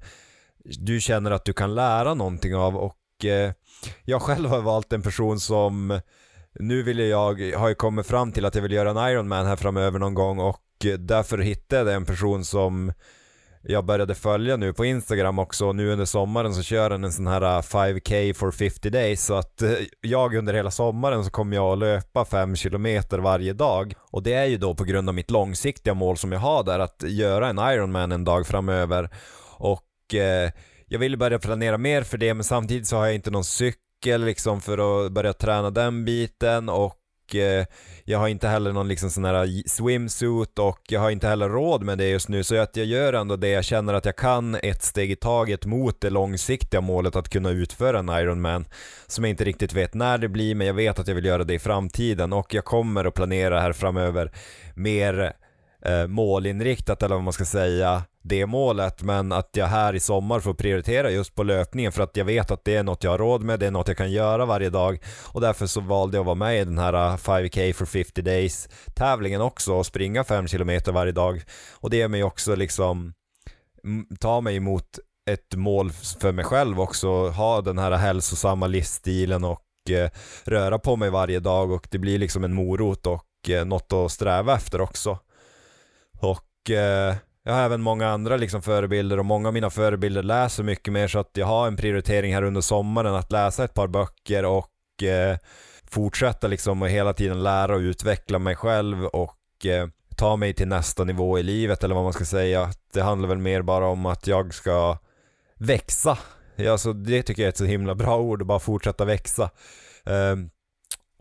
du 0.65 1.01
känner 1.01 1.31
att 1.31 1.45
du 1.45 1.53
kan 1.53 1.75
lära 1.75 2.15
någonting 2.15 2.55
av 2.55 2.77
och 2.77 3.25
eh, 3.25 3.53
jag 4.05 4.23
själv 4.23 4.49
har 4.49 4.61
valt 4.61 4.93
en 4.93 5.03
person 5.03 5.41
som 5.41 6.01
nu 6.59 6.83
vill 6.83 6.99
jag, 6.99 7.53
har 7.57 7.69
jag 7.69 7.79
kommit 7.79 8.07
fram 8.07 8.33
till 8.33 8.45
att 8.45 8.55
jag 8.55 8.63
vill 8.63 8.73
göra 8.73 8.91
en 8.91 9.11
Ironman 9.13 9.47
här 9.47 9.57
framöver 9.57 9.99
någon 9.99 10.15
gång 10.15 10.39
och 10.39 10.61
eh, 10.85 10.95
därför 10.95 11.39
hittade 11.39 11.91
jag 11.91 11.97
en 11.97 12.05
person 12.05 12.45
som 12.45 12.93
jag 13.65 13.85
började 13.85 14.15
följa 14.15 14.57
nu 14.57 14.73
på 14.73 14.85
Instagram 14.85 15.39
också 15.39 15.73
nu 15.73 15.93
under 15.93 16.05
sommaren 16.05 16.55
så 16.55 16.63
kör 16.63 16.91
han 16.91 17.05
en 17.05 17.13
sån 17.13 17.27
här 17.27 17.43
eh, 17.43 17.63
5K 17.63 18.35
for 18.35 18.51
50 18.51 18.91
days 18.91 19.25
så 19.25 19.35
att 19.35 19.63
eh, 19.63 19.73
jag 20.01 20.35
under 20.35 20.55
hela 20.55 20.71
sommaren 20.71 21.25
så 21.25 21.31
kommer 21.31 21.57
jag 21.57 21.73
att 21.73 21.79
löpa 21.79 22.25
5 22.25 22.55
km 22.55 22.87
varje 23.11 23.53
dag 23.53 23.95
och 24.11 24.23
det 24.23 24.33
är 24.35 24.47
ju 24.47 24.57
då 24.57 24.75
på 24.75 24.85
grund 24.85 25.09
av 25.09 25.15
mitt 25.15 25.31
långsiktiga 25.31 25.95
mål 25.95 26.17
som 26.17 26.33
jag 26.33 26.41
har 26.41 26.65
där 26.65 26.79
att 26.79 27.03
göra 27.03 27.49
en 27.49 27.59
Ironman 27.59 28.13
en 28.13 28.25
dag 28.25 28.47
framöver 28.47 29.11
och 29.57 30.15
eh, 30.15 30.51
jag 30.87 30.99
vill 30.99 31.19
börja 31.19 31.39
planera 31.39 31.79
mer 31.79 32.03
för 32.03 32.19
det 32.19 32.35
men 32.35 32.45
samtidigt 32.45 32.87
så 32.87 32.97
har 32.97 33.07
jag 33.07 33.15
inte 33.15 33.31
någon 33.31 33.45
cykel 33.45 33.83
cykel 34.03 34.25
liksom 34.25 34.61
för 34.61 35.07
att 35.07 35.13
börja 35.13 35.33
träna 35.33 35.71
den 35.71 36.05
biten 36.05 36.69
och 36.69 37.35
eh, 37.35 37.67
jag 38.05 38.19
har 38.19 38.29
inte 38.29 38.49
heller 38.49 38.73
någon 38.73 38.89
liksom 38.89 39.11
sån 39.11 39.25
här 39.25 39.69
swimsuit 39.69 40.59
och 40.59 40.81
jag 40.89 41.01
har 41.01 41.11
inte 41.11 41.29
heller 41.29 41.49
råd 41.49 41.83
med 41.83 41.99
det 41.99 42.09
just 42.09 42.29
nu. 42.29 42.45
Så 42.45 42.57
att 42.57 42.77
jag 42.77 42.87
gör 42.87 43.13
ändå 43.13 43.37
det 43.37 43.49
jag 43.49 43.65
känner 43.65 43.95
att 43.95 44.05
jag 44.05 44.17
kan 44.17 44.55
ett 44.55 44.83
steg 44.83 45.11
i 45.11 45.17
taget 45.17 45.67
mot 45.67 46.01
det 46.01 46.11
långsiktiga 46.11 46.81
målet 46.81 47.17
att 47.17 47.29
kunna 47.29 47.51
utföra 47.51 47.99
en 47.99 48.09
Ironman 48.09 48.65
som 49.07 49.25
jag 49.25 49.31
inte 49.31 49.45
riktigt 49.45 49.73
vet 49.73 49.95
när 49.95 50.19
det 50.19 50.29
blir 50.29 50.55
men 50.55 50.67
jag 50.67 50.75
vet 50.75 50.99
att 50.99 51.09
jag 51.09 51.15
vill 51.15 51.25
göra 51.25 51.45
det 51.45 51.55
i 51.55 51.59
framtiden. 51.59 52.33
Och 52.33 52.55
jag 52.55 52.65
kommer 52.65 53.05
att 53.05 53.15
planera 53.15 53.61
här 53.61 53.73
framöver 53.73 54.33
mer 54.75 55.33
eh, 55.85 56.07
målinriktat 56.07 57.03
eller 57.03 57.15
vad 57.15 57.25
man 57.25 57.33
ska 57.33 57.45
säga 57.45 58.03
det 58.23 58.47
målet 58.47 59.03
men 59.03 59.33
att 59.33 59.51
jag 59.53 59.67
här 59.67 59.95
i 59.95 60.01
sommar 60.01 60.41
får 60.41 60.55
prioritera 60.55 61.11
just 61.11 61.35
på 61.35 61.43
löpningen 61.43 61.93
för 61.93 62.03
att 62.03 62.17
jag 62.17 62.25
vet 62.25 62.51
att 62.51 62.65
det 62.65 62.77
är 62.77 62.83
något 62.83 63.05
jag 63.05 63.11
har 63.11 63.19
råd 63.19 63.43
med, 63.43 63.61
det 63.61 63.67
är 63.67 63.71
något 63.71 63.89
jag 63.89 63.97
kan 63.97 64.13
göra 64.13 64.47
varje 64.47 64.71
dag 64.71 65.03
och 65.33 65.41
därför 65.41 65.67
så 65.67 65.81
valde 65.81 66.17
jag 66.17 66.23
att 66.23 66.27
vara 66.27 66.35
med 66.35 66.61
i 66.61 66.65
den 66.65 66.79
här 66.79 66.93
äh, 66.93 67.17
5K 67.17 67.73
for 67.73 67.87
50 67.87 68.23
days 68.23 68.69
tävlingen 68.95 69.41
också 69.41 69.75
och 69.75 69.87
springa 69.87 70.25
5 70.25 70.47
km 70.47 70.81
varje 70.87 71.13
dag 71.13 71.43
och 71.73 71.91
det 71.91 71.97
ger 71.97 72.09
mig 72.09 72.25
också 72.25 72.55
liksom 72.55 73.13
ta 74.21 74.41
mig 74.41 74.57
emot 74.57 74.99
ett 75.31 75.55
mål 75.55 75.93
för 75.93 76.33
mig 76.33 76.45
själv 76.45 76.81
också, 76.81 77.29
ha 77.29 77.61
den 77.61 77.79
här 77.79 77.91
hälsosamma 77.91 78.67
livsstilen 78.67 79.45
och 79.45 79.91
eh, 79.91 80.11
röra 80.45 80.79
på 80.79 80.97
mig 80.97 81.11
varje 81.11 81.41
dag 81.41 81.71
och 81.71 81.89
det 81.91 81.99
blir 81.99 82.19
liksom 82.19 82.45
en 82.45 82.55
morot 82.55 83.07
och 83.07 83.51
eh, 83.51 83.65
något 83.65 83.93
att 83.93 84.13
sträva 84.13 84.55
efter 84.55 84.81
också. 84.81 85.19
Och 86.21 86.71
eh, 86.71 87.15
jag 87.45 87.53
har 87.53 87.63
även 87.63 87.83
många 87.83 88.09
andra 88.09 88.37
liksom 88.37 88.63
förebilder 88.63 89.19
och 89.19 89.25
många 89.25 89.49
av 89.49 89.55
mina 89.55 89.71
förebilder 89.71 90.23
läser 90.23 90.63
mycket 90.63 90.93
mer 90.93 91.09
så 91.09 91.19
att 91.19 91.31
jag 91.33 91.47
har 91.47 91.67
en 91.67 91.77
prioritering 91.77 92.35
här 92.35 92.43
under 92.43 92.61
sommaren 92.61 93.15
att 93.15 93.33
läsa 93.33 93.65
ett 93.65 93.75
par 93.75 93.89
böcker 93.89 94.45
och 94.45 95.03
eh, 95.03 95.37
fortsätta 95.91 96.49
liksom 96.49 96.83
och 96.83 96.89
hela 96.89 97.13
tiden 97.13 97.43
lära 97.43 97.75
och 97.75 97.81
utveckla 97.81 98.39
mig 98.39 98.57
själv 98.57 99.05
och 99.05 99.67
eh, 99.67 99.89
ta 100.17 100.37
mig 100.37 100.55
till 100.55 100.69
nästa 100.69 101.05
nivå 101.05 101.39
i 101.39 101.43
livet 101.43 101.85
eller 101.85 101.95
vad 101.95 102.05
man 102.05 102.13
ska 102.13 102.25
säga. 102.25 102.71
Det 102.93 103.03
handlar 103.03 103.29
väl 103.29 103.39
mer 103.39 103.63
bara 103.63 103.87
om 103.87 104.07
att 104.07 104.27
jag 104.27 104.55
ska 104.55 104.99
växa. 105.59 106.19
Alltså, 106.71 106.93
det 106.93 107.23
tycker 107.23 107.43
jag 107.43 107.47
är 107.47 107.53
ett 107.53 107.57
så 107.57 107.65
himla 107.65 107.95
bra 107.95 108.19
ord, 108.19 108.43
att 108.43 108.49
bara 108.49 108.59
fortsätta 108.59 109.05
växa. 109.05 109.51
Eh, 110.07 110.37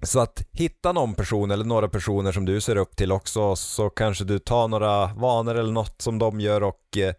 så 0.04 0.20
att 0.20 0.44
hitta 0.52 0.92
någon 0.92 1.14
person 1.14 1.52
eller 1.52 1.66
några 1.66 1.90
personer 1.90 2.32
som 2.32 2.46
du 2.46 2.62
ser 2.62 2.76
upp 2.76 2.96
till 2.96 3.12
också 3.12 3.56
så 3.56 3.90
kanske 3.90 4.24
du 4.24 4.40
tar 4.40 4.68
några 4.68 5.14
vanor 5.14 5.56
eller 5.56 5.72
något 5.72 6.02
som 6.02 6.20
de 6.20 6.40
gör 6.40 6.64
och 6.64 6.98
eh, 6.98 7.14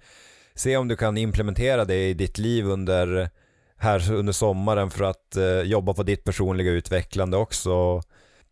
se 0.54 0.76
om 0.76 0.88
du 0.88 0.96
kan 0.96 1.16
implementera 1.16 1.84
det 1.84 2.08
i 2.08 2.14
ditt 2.14 2.38
liv 2.38 2.66
under, 2.66 3.30
här 3.76 4.12
under 4.12 4.32
sommaren 4.32 4.90
för 4.90 5.04
att 5.04 5.36
eh, 5.36 5.60
jobba 5.60 5.94
på 5.94 6.02
ditt 6.02 6.24
personliga 6.24 6.70
utvecklande 6.70 7.36
också. 7.36 8.02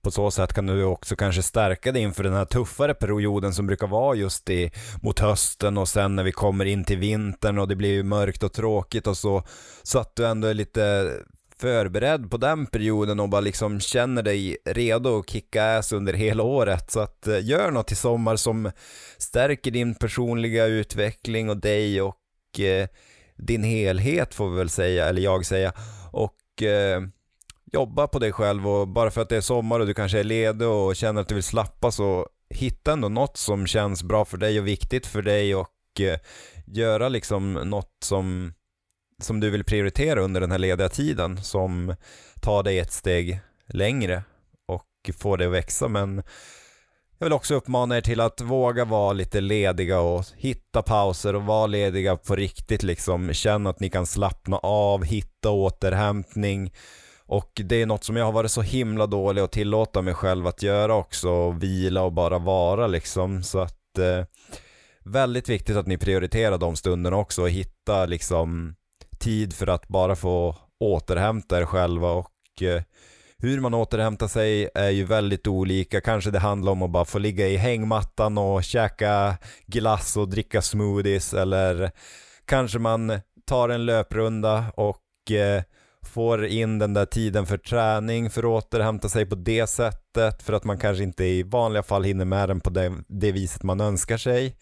På 0.02 0.10
så 0.10 0.30
sätt 0.30 0.52
kan 0.52 0.66
du 0.66 0.84
också 0.84 1.16
kanske 1.16 1.42
stärka 1.42 1.92
dig 1.92 2.02
inför 2.02 2.24
den 2.24 2.32
här 2.32 2.44
tuffare 2.44 2.94
perioden 2.94 3.54
som 3.54 3.66
brukar 3.66 3.86
vara 3.86 4.14
just 4.14 4.50
i, 4.50 4.70
mot 5.02 5.18
hösten 5.18 5.78
och 5.78 5.88
sen 5.88 6.16
när 6.16 6.22
vi 6.22 6.32
kommer 6.32 6.64
in 6.64 6.84
till 6.84 6.98
vintern 6.98 7.58
och 7.58 7.68
det 7.68 7.76
blir 7.76 8.02
mörkt 8.02 8.42
och 8.42 8.52
tråkigt 8.52 9.06
och 9.06 9.16
så. 9.16 9.42
Så 9.82 9.98
att 9.98 10.16
du 10.16 10.26
ändå 10.26 10.48
är 10.48 10.54
lite 10.54 11.12
förberedd 11.60 12.30
på 12.30 12.36
den 12.36 12.66
perioden 12.66 13.20
och 13.20 13.28
bara 13.28 13.40
liksom 13.40 13.80
känner 13.80 14.22
dig 14.22 14.56
redo 14.64 15.18
att 15.18 15.30
kicka 15.30 15.78
ass 15.78 15.92
under 15.92 16.12
hela 16.12 16.42
året. 16.42 16.90
Så 16.90 17.00
att 17.00 17.26
eh, 17.26 17.44
gör 17.44 17.70
något 17.70 17.92
i 17.92 17.94
sommar 17.94 18.36
som 18.36 18.70
stärker 19.18 19.70
din 19.70 19.94
personliga 19.94 20.66
utveckling 20.66 21.50
och 21.50 21.56
dig 21.56 22.02
och 22.02 22.60
eh, 22.60 22.88
din 23.36 23.62
helhet 23.62 24.34
får 24.34 24.50
vi 24.50 24.56
väl 24.56 24.70
säga, 24.70 25.06
eller 25.06 25.22
jag 25.22 25.46
säga. 25.46 25.72
Och 26.12 26.62
eh, 26.62 27.02
jobba 27.72 28.06
på 28.06 28.18
dig 28.18 28.32
själv 28.32 28.68
och 28.68 28.88
bara 28.88 29.10
för 29.10 29.20
att 29.22 29.28
det 29.28 29.36
är 29.36 29.40
sommar 29.40 29.80
och 29.80 29.86
du 29.86 29.94
kanske 29.94 30.18
är 30.18 30.24
ledig 30.24 30.68
och 30.68 30.96
känner 30.96 31.20
att 31.20 31.28
du 31.28 31.34
vill 31.34 31.44
slappa 31.44 31.90
så 31.90 32.28
hitta 32.54 32.92
ändå 32.92 33.08
något 33.08 33.36
som 33.36 33.66
känns 33.66 34.02
bra 34.02 34.24
för 34.24 34.36
dig 34.36 34.60
och 34.60 34.66
viktigt 34.66 35.06
för 35.06 35.22
dig 35.22 35.54
och 35.54 36.00
eh, 36.00 36.18
göra 36.66 37.08
liksom 37.08 37.52
något 37.52 37.96
som 38.04 38.52
som 39.22 39.40
du 39.40 39.50
vill 39.50 39.64
prioritera 39.64 40.20
under 40.20 40.40
den 40.40 40.50
här 40.50 40.58
lediga 40.58 40.88
tiden 40.88 41.42
som 41.42 41.94
tar 42.40 42.62
dig 42.62 42.78
ett 42.78 42.92
steg 42.92 43.40
längre 43.66 44.22
och 44.68 45.10
får 45.18 45.36
dig 45.36 45.46
att 45.46 45.52
växa 45.52 45.88
men 45.88 46.22
jag 47.18 47.26
vill 47.26 47.32
också 47.32 47.54
uppmana 47.54 47.96
er 47.96 48.00
till 48.00 48.20
att 48.20 48.40
våga 48.40 48.84
vara 48.84 49.12
lite 49.12 49.40
lediga 49.40 50.00
och 50.00 50.24
hitta 50.36 50.82
pauser 50.82 51.34
och 51.36 51.42
vara 51.42 51.66
lediga 51.66 52.16
på 52.16 52.36
riktigt 52.36 52.82
liksom. 52.82 53.32
Känn 53.32 53.66
att 53.66 53.80
ni 53.80 53.90
kan 53.90 54.06
slappna 54.06 54.58
av, 54.58 55.04
hitta 55.04 55.50
återhämtning 55.50 56.72
och 57.26 57.60
det 57.64 57.82
är 57.82 57.86
något 57.86 58.04
som 58.04 58.16
jag 58.16 58.24
har 58.24 58.32
varit 58.32 58.50
så 58.50 58.62
himla 58.62 59.06
dålig 59.06 59.42
att 59.42 59.52
tillåta 59.52 60.02
mig 60.02 60.14
själv 60.14 60.46
att 60.46 60.62
göra 60.62 60.94
också, 60.94 61.50
vila 61.50 62.02
och 62.02 62.12
bara 62.12 62.38
vara 62.38 62.86
liksom. 62.86 63.42
Så 63.42 63.58
att 63.58 63.98
eh, 63.98 64.24
väldigt 65.04 65.48
viktigt 65.48 65.76
att 65.76 65.86
ni 65.86 65.98
prioriterar 65.98 66.58
de 66.58 66.76
stunderna 66.76 67.16
också 67.16 67.42
och 67.42 67.50
hitta 67.50 68.06
liksom 68.06 68.74
tid 69.20 69.52
för 69.54 69.66
att 69.66 69.88
bara 69.88 70.16
få 70.16 70.56
återhämta 70.80 71.58
er 71.58 71.64
själva 71.64 72.10
och 72.10 72.62
eh, 72.62 72.82
hur 73.38 73.60
man 73.60 73.74
återhämtar 73.74 74.28
sig 74.28 74.68
är 74.74 74.90
ju 74.90 75.04
väldigt 75.04 75.46
olika. 75.46 76.00
Kanske 76.00 76.30
det 76.30 76.38
handlar 76.38 76.72
om 76.72 76.82
att 76.82 76.90
bara 76.90 77.04
få 77.04 77.18
ligga 77.18 77.48
i 77.48 77.56
hängmattan 77.56 78.38
och 78.38 78.64
käka 78.64 79.36
glass 79.66 80.16
och 80.16 80.28
dricka 80.28 80.62
smoothies 80.62 81.34
eller 81.34 81.90
kanske 82.44 82.78
man 82.78 83.20
tar 83.46 83.68
en 83.68 83.86
löprunda 83.86 84.64
och 84.76 85.30
eh, 85.30 85.62
får 86.02 86.46
in 86.46 86.78
den 86.78 86.94
där 86.94 87.06
tiden 87.06 87.46
för 87.46 87.58
träning 87.58 88.30
för 88.30 88.40
att 88.40 88.64
återhämta 88.64 89.08
sig 89.08 89.26
på 89.26 89.34
det 89.34 89.66
sättet 89.66 90.42
för 90.42 90.52
att 90.52 90.64
man 90.64 90.78
kanske 90.78 91.04
inte 91.04 91.24
i 91.24 91.42
vanliga 91.42 91.82
fall 91.82 92.04
hinner 92.04 92.24
med 92.24 92.48
den 92.48 92.60
på 92.60 92.70
det, 92.70 92.92
det 93.08 93.32
viset 93.32 93.62
man 93.62 93.80
önskar 93.80 94.16
sig. 94.16 94.56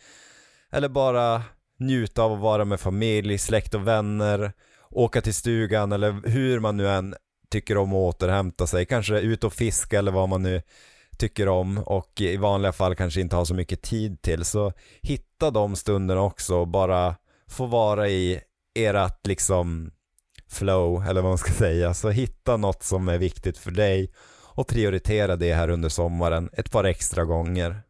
Eller 0.72 0.88
bara 0.88 1.42
njuta 1.78 2.22
av 2.22 2.32
att 2.32 2.40
vara 2.40 2.64
med 2.64 2.80
familj, 2.80 3.38
släkt 3.38 3.74
och 3.74 3.88
vänner, 3.88 4.52
åka 4.90 5.20
till 5.20 5.34
stugan 5.34 5.92
eller 5.92 6.28
hur 6.28 6.60
man 6.60 6.76
nu 6.76 6.88
än 6.88 7.14
tycker 7.50 7.76
om 7.76 7.90
att 7.90 8.14
återhämta 8.14 8.66
sig, 8.66 8.86
kanske 8.86 9.20
ut 9.20 9.44
och 9.44 9.52
fiska 9.52 9.98
eller 9.98 10.12
vad 10.12 10.28
man 10.28 10.42
nu 10.42 10.62
tycker 11.18 11.48
om 11.48 11.78
och 11.78 12.20
i 12.20 12.36
vanliga 12.36 12.72
fall 12.72 12.94
kanske 12.94 13.20
inte 13.20 13.36
har 13.36 13.44
så 13.44 13.54
mycket 13.54 13.82
tid 13.82 14.22
till. 14.22 14.44
Så 14.44 14.72
hitta 15.02 15.50
de 15.50 15.76
stunderna 15.76 16.20
också 16.20 16.56
och 16.56 16.68
bara 16.68 17.16
få 17.50 17.66
vara 17.66 18.08
i 18.08 18.40
ert 18.74 19.26
liksom 19.26 19.90
flow 20.50 21.06
eller 21.08 21.20
vad 21.20 21.30
man 21.30 21.38
ska 21.38 21.52
säga. 21.52 21.94
Så 21.94 22.10
hitta 22.10 22.56
något 22.56 22.82
som 22.82 23.08
är 23.08 23.18
viktigt 23.18 23.58
för 23.58 23.70
dig 23.70 24.12
och 24.58 24.68
prioritera 24.68 25.36
det 25.36 25.54
här 25.54 25.70
under 25.70 25.88
sommaren 25.88 26.50
ett 26.52 26.70
par 26.70 26.84
extra 26.84 27.24
gånger. 27.24 27.82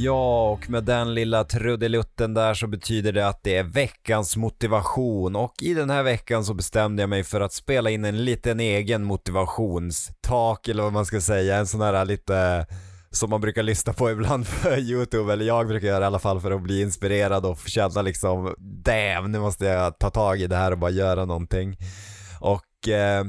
Ja, 0.00 0.50
och 0.50 0.70
med 0.70 0.84
den 0.84 1.14
lilla 1.14 1.44
trudelutten 1.44 2.34
där 2.34 2.54
så 2.54 2.66
betyder 2.66 3.12
det 3.12 3.28
att 3.28 3.42
det 3.42 3.56
är 3.56 3.62
veckans 3.62 4.36
motivation 4.36 5.36
och 5.36 5.54
i 5.62 5.74
den 5.74 5.90
här 5.90 6.02
veckan 6.02 6.44
så 6.44 6.54
bestämde 6.54 7.02
jag 7.02 7.10
mig 7.10 7.24
för 7.24 7.40
att 7.40 7.52
spela 7.52 7.90
in 7.90 8.04
en 8.04 8.24
liten 8.24 8.60
egen 8.60 9.04
motivationstak 9.04 10.68
eller 10.68 10.82
vad 10.82 10.92
man 10.92 11.06
ska 11.06 11.20
säga, 11.20 11.56
en 11.56 11.66
sån 11.66 11.80
här 11.80 12.04
lite 12.04 12.66
som 13.10 13.30
man 13.30 13.40
brukar 13.40 13.62
lyssna 13.62 13.92
på 13.92 14.10
ibland 14.10 14.46
för 14.46 14.78
YouTube, 14.78 15.32
eller 15.32 15.44
jag 15.44 15.68
brukar 15.68 15.88
göra 15.88 16.04
i 16.04 16.06
alla 16.06 16.18
fall 16.18 16.40
för 16.40 16.50
att 16.50 16.62
bli 16.62 16.82
inspirerad 16.82 17.46
och 17.46 17.58
känna 17.66 18.02
liksom 18.02 18.54
damn, 18.58 19.32
nu 19.32 19.38
måste 19.38 19.64
jag 19.64 19.98
ta 19.98 20.10
tag 20.10 20.40
i 20.40 20.46
det 20.46 20.56
här 20.56 20.72
och 20.72 20.78
bara 20.78 20.90
göra 20.90 21.24
någonting. 21.24 21.76
Och 22.40 22.62
eh, 22.88 23.24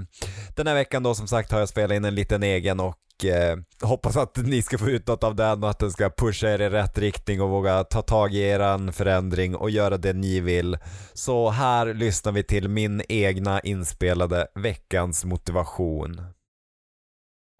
den 0.55 0.67
här 0.67 0.73
veckan 0.73 1.03
då 1.03 1.15
som 1.15 1.27
sagt 1.27 1.51
har 1.51 1.59
jag 1.59 1.69
spelat 1.69 1.95
in 1.95 2.05
en 2.05 2.15
liten 2.15 2.43
egen 2.43 2.79
och 2.79 3.25
eh, 3.25 3.57
hoppas 3.81 4.17
att 4.17 4.37
ni 4.37 4.61
ska 4.61 4.77
få 4.77 4.89
ut 4.89 5.07
något 5.07 5.23
av 5.23 5.35
den 5.35 5.63
och 5.63 5.69
att 5.69 5.79
den 5.79 5.91
ska 5.91 6.09
pusha 6.09 6.49
er 6.49 6.61
i 6.61 6.69
rätt 6.69 6.97
riktning 6.97 7.41
och 7.41 7.49
våga 7.49 7.83
ta 7.83 8.01
tag 8.01 8.33
i 8.33 8.39
eran 8.39 8.93
förändring 8.93 9.55
och 9.55 9.69
göra 9.69 9.97
det 9.97 10.13
ni 10.13 10.39
vill. 10.39 10.77
Så 11.13 11.49
här 11.49 11.93
lyssnar 11.93 12.31
vi 12.31 12.43
till 12.43 12.69
min 12.69 13.01
egna 13.09 13.59
inspelade 13.59 14.47
veckans 14.55 15.25
motivation. 15.25 16.21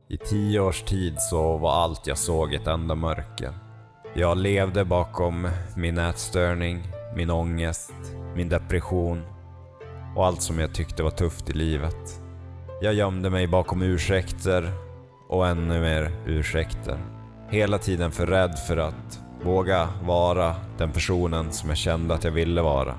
I 0.10 0.18
tio 0.18 0.60
års 0.60 0.82
tid 0.82 1.16
så 1.20 1.58
var 1.58 1.72
allt 1.72 2.08
jag 2.08 2.18
såg 2.18 2.54
ett 2.54 2.68
enda 2.68 2.96
mörker. 2.96 3.54
Jag 4.16 4.38
levde 4.38 4.86
bakom 4.86 5.50
min 5.76 5.98
ätstörning, 5.98 6.84
min 7.16 7.30
ångest, 7.30 7.94
min 8.36 8.50
depression 8.50 9.39
och 10.20 10.26
allt 10.26 10.42
som 10.42 10.60
jag 10.60 10.74
tyckte 10.74 11.04
var 11.04 11.12
tufft 11.12 11.50
i 11.50 11.54
livet. 11.54 12.22
Jag 12.82 12.94
gömde 12.94 13.30
mig 13.30 13.48
bakom 13.48 13.82
ursäkter 13.82 14.72
och 15.30 15.48
ännu 15.48 15.82
mer 15.82 16.12
ursäkter. 16.26 16.98
Hela 17.50 17.78
tiden 17.78 18.12
för 18.12 18.28
rädd 18.28 18.60
för 18.68 18.78
att 18.78 19.20
våga 19.44 19.90
vara 20.04 20.56
den 20.78 20.92
personen 20.92 21.52
som 21.52 21.70
jag 21.70 21.78
kände 21.78 22.14
att 22.14 22.24
jag 22.24 22.32
ville 22.32 22.62
vara. 22.62 22.96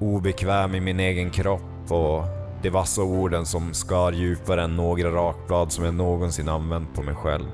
Obekväm 0.00 0.74
i 0.74 0.80
min 0.80 1.00
egen 1.00 1.30
kropp 1.30 1.90
och 1.90 2.24
de 2.62 2.70
vassa 2.70 3.02
orden 3.02 3.46
som 3.46 3.74
skar 3.74 4.12
djupare 4.12 4.62
än 4.62 4.76
några 4.76 5.08
rakblad 5.10 5.72
som 5.72 5.84
jag 5.84 5.94
någonsin 5.94 6.48
använt 6.48 6.94
på 6.94 7.02
mig 7.02 7.14
själv. 7.14 7.46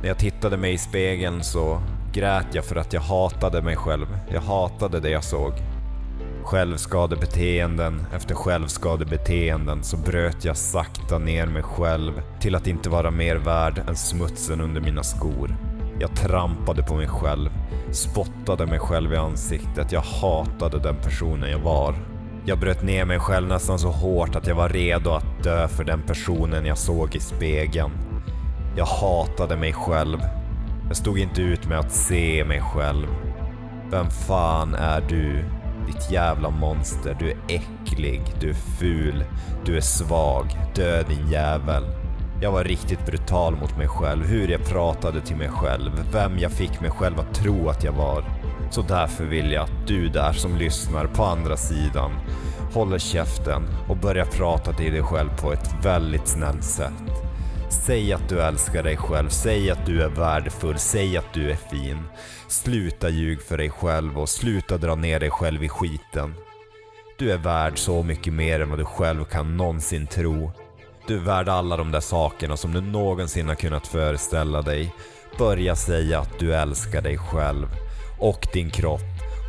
När 0.00 0.08
jag 0.08 0.18
tittade 0.18 0.56
mig 0.56 0.72
i 0.72 0.78
spegeln 0.78 1.42
så 1.42 1.80
grät 2.12 2.46
jag 2.52 2.64
för 2.64 2.76
att 2.76 2.92
jag 2.92 3.00
hatade 3.00 3.62
mig 3.62 3.76
själv. 3.76 4.06
Jag 4.32 4.40
hatade 4.40 5.00
det 5.00 5.10
jag 5.10 5.24
såg 5.24 5.52
självskadebeteenden 6.48 8.06
efter 8.14 8.34
självskadebeteenden 8.34 9.82
så 9.82 9.96
bröt 9.96 10.44
jag 10.44 10.56
sakta 10.56 11.18
ner 11.18 11.46
mig 11.46 11.62
själv 11.62 12.12
till 12.40 12.54
att 12.54 12.66
inte 12.66 12.90
vara 12.90 13.10
mer 13.10 13.36
värd 13.36 13.82
än 13.88 13.96
smutsen 13.96 14.60
under 14.60 14.80
mina 14.80 15.02
skor. 15.02 15.56
Jag 16.00 16.16
trampade 16.16 16.82
på 16.82 16.94
mig 16.94 17.08
själv, 17.08 17.50
spottade 17.92 18.66
mig 18.66 18.78
själv 18.78 19.12
i 19.12 19.16
ansiktet. 19.16 19.92
Jag 19.92 20.00
hatade 20.00 20.78
den 20.78 20.96
personen 20.96 21.50
jag 21.50 21.58
var. 21.58 21.94
Jag 22.44 22.58
bröt 22.58 22.82
ner 22.82 23.04
mig 23.04 23.18
själv 23.18 23.48
nästan 23.48 23.78
så 23.78 23.88
hårt 23.88 24.36
att 24.36 24.46
jag 24.46 24.54
var 24.54 24.68
redo 24.68 25.10
att 25.10 25.42
dö 25.42 25.68
för 25.68 25.84
den 25.84 26.02
personen 26.02 26.66
jag 26.66 26.78
såg 26.78 27.16
i 27.16 27.20
spegeln. 27.20 27.92
Jag 28.76 28.86
hatade 28.86 29.56
mig 29.56 29.72
själv. 29.72 30.18
Jag 30.86 30.96
stod 30.96 31.18
inte 31.18 31.42
ut 31.42 31.66
med 31.66 31.78
att 31.78 31.92
se 31.92 32.44
mig 32.44 32.60
själv. 32.60 33.06
Vem 33.90 34.10
fan 34.10 34.74
är 34.74 35.00
du? 35.08 35.44
Ditt 35.88 36.10
jävla 36.10 36.50
monster, 36.50 37.16
du 37.18 37.30
är 37.30 37.36
äcklig, 37.48 38.22
du 38.40 38.50
är 38.50 38.54
ful, 38.78 39.24
du 39.64 39.76
är 39.76 39.80
svag, 39.80 40.46
dö 40.74 41.02
din 41.02 41.30
jävel. 41.30 41.82
Jag 42.42 42.52
var 42.52 42.64
riktigt 42.64 43.06
brutal 43.06 43.56
mot 43.56 43.76
mig 43.76 43.88
själv, 43.88 44.26
hur 44.26 44.48
jag 44.48 44.64
pratade 44.64 45.20
till 45.20 45.36
mig 45.36 45.48
själv, 45.48 45.92
vem 46.12 46.38
jag 46.38 46.52
fick 46.52 46.80
mig 46.80 46.90
själv 46.90 47.20
att 47.20 47.34
tro 47.34 47.68
att 47.68 47.84
jag 47.84 47.92
var. 47.92 48.24
Så 48.70 48.82
därför 48.82 49.24
vill 49.24 49.52
jag 49.52 49.64
att 49.64 49.86
du 49.86 50.08
där 50.08 50.32
som 50.32 50.56
lyssnar 50.56 51.06
på 51.06 51.24
andra 51.24 51.56
sidan 51.56 52.10
håller 52.74 52.98
käften 52.98 53.62
och 53.88 53.96
börjar 53.96 54.24
prata 54.24 54.72
till 54.72 54.92
dig 54.92 55.02
själv 55.02 55.28
på 55.40 55.52
ett 55.52 55.74
väldigt 55.84 56.28
snällt 56.28 56.64
sätt. 56.64 57.27
Säg 57.70 58.12
att 58.12 58.28
du 58.28 58.42
älskar 58.42 58.82
dig 58.82 58.96
själv, 58.96 59.28
säg 59.28 59.70
att 59.70 59.86
du 59.86 60.02
är 60.02 60.08
värdefull, 60.08 60.78
säg 60.78 61.16
att 61.16 61.34
du 61.34 61.50
är 61.50 61.56
fin. 61.56 62.02
Sluta 62.48 63.08
ljug 63.08 63.42
för 63.42 63.58
dig 63.58 63.70
själv 63.70 64.18
och 64.18 64.28
sluta 64.28 64.78
dra 64.78 64.94
ner 64.94 65.20
dig 65.20 65.30
själv 65.30 65.64
i 65.64 65.68
skiten. 65.68 66.34
Du 67.18 67.32
är 67.32 67.38
värd 67.38 67.78
så 67.78 68.02
mycket 68.02 68.32
mer 68.32 68.60
än 68.60 68.70
vad 68.70 68.78
du 68.78 68.84
själv 68.84 69.24
kan 69.24 69.56
någonsin 69.56 70.06
tro. 70.06 70.52
Du 71.06 71.16
är 71.16 71.20
värd 71.20 71.48
alla 71.48 71.76
de 71.76 71.92
där 71.92 72.00
sakerna 72.00 72.56
som 72.56 72.72
du 72.72 72.80
någonsin 72.80 73.48
har 73.48 73.54
kunnat 73.54 73.86
föreställa 73.86 74.62
dig. 74.62 74.94
Börja 75.38 75.76
säga 75.76 76.20
att 76.20 76.38
du 76.38 76.54
älskar 76.54 77.02
dig 77.02 77.18
själv 77.18 77.66
och 78.18 78.46
din 78.52 78.70
kropp 78.70 79.00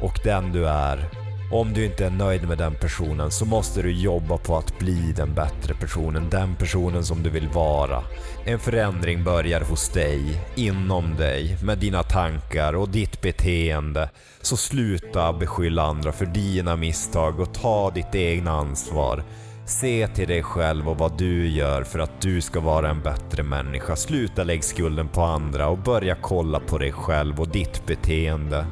och 0.01 0.19
den 0.23 0.51
du 0.51 0.67
är. 0.67 1.28
Om 1.51 1.73
du 1.73 1.85
inte 1.85 2.05
är 2.05 2.09
nöjd 2.09 2.47
med 2.47 2.57
den 2.57 2.75
personen 2.75 3.31
så 3.31 3.45
måste 3.45 3.81
du 3.81 3.91
jobba 3.91 4.37
på 4.37 4.57
att 4.57 4.79
bli 4.79 5.13
den 5.15 5.33
bättre 5.33 5.73
personen, 5.73 6.29
den 6.29 6.55
personen 6.55 7.03
som 7.03 7.23
du 7.23 7.29
vill 7.29 7.47
vara. 7.47 8.03
En 8.45 8.59
förändring 8.59 9.23
börjar 9.23 9.61
hos 9.61 9.89
dig, 9.89 10.41
inom 10.55 11.15
dig, 11.15 11.57
med 11.63 11.77
dina 11.77 12.03
tankar 12.03 12.73
och 12.73 12.89
ditt 12.89 13.21
beteende. 13.21 14.09
Så 14.41 14.57
sluta 14.57 15.33
beskylla 15.33 15.83
andra 15.83 16.11
för 16.11 16.25
dina 16.25 16.75
misstag 16.75 17.39
och 17.39 17.53
ta 17.53 17.91
ditt 17.91 18.15
egna 18.15 18.51
ansvar. 18.51 19.23
Se 19.65 20.07
till 20.07 20.27
dig 20.27 20.43
själv 20.43 20.89
och 20.89 20.97
vad 20.97 21.17
du 21.17 21.47
gör 21.47 21.83
för 21.83 21.99
att 21.99 22.21
du 22.21 22.41
ska 22.41 22.59
vara 22.59 22.89
en 22.89 23.01
bättre 23.01 23.43
människa. 23.43 23.95
Sluta 23.95 24.43
lägg 24.43 24.63
skulden 24.63 25.07
på 25.07 25.21
andra 25.21 25.67
och 25.67 25.77
börja 25.77 26.15
kolla 26.15 26.59
på 26.59 26.77
dig 26.77 26.91
själv 26.91 27.39
och 27.39 27.47
ditt 27.47 27.85
beteende. 27.85 28.65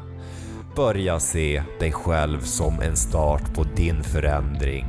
Börja 0.78 1.20
se 1.20 1.64
dig 1.80 1.92
själv 1.92 2.42
som 2.42 2.82
en 2.82 2.96
start 2.96 3.54
på 3.56 3.64
din 3.64 4.04
förändring. 4.04 4.86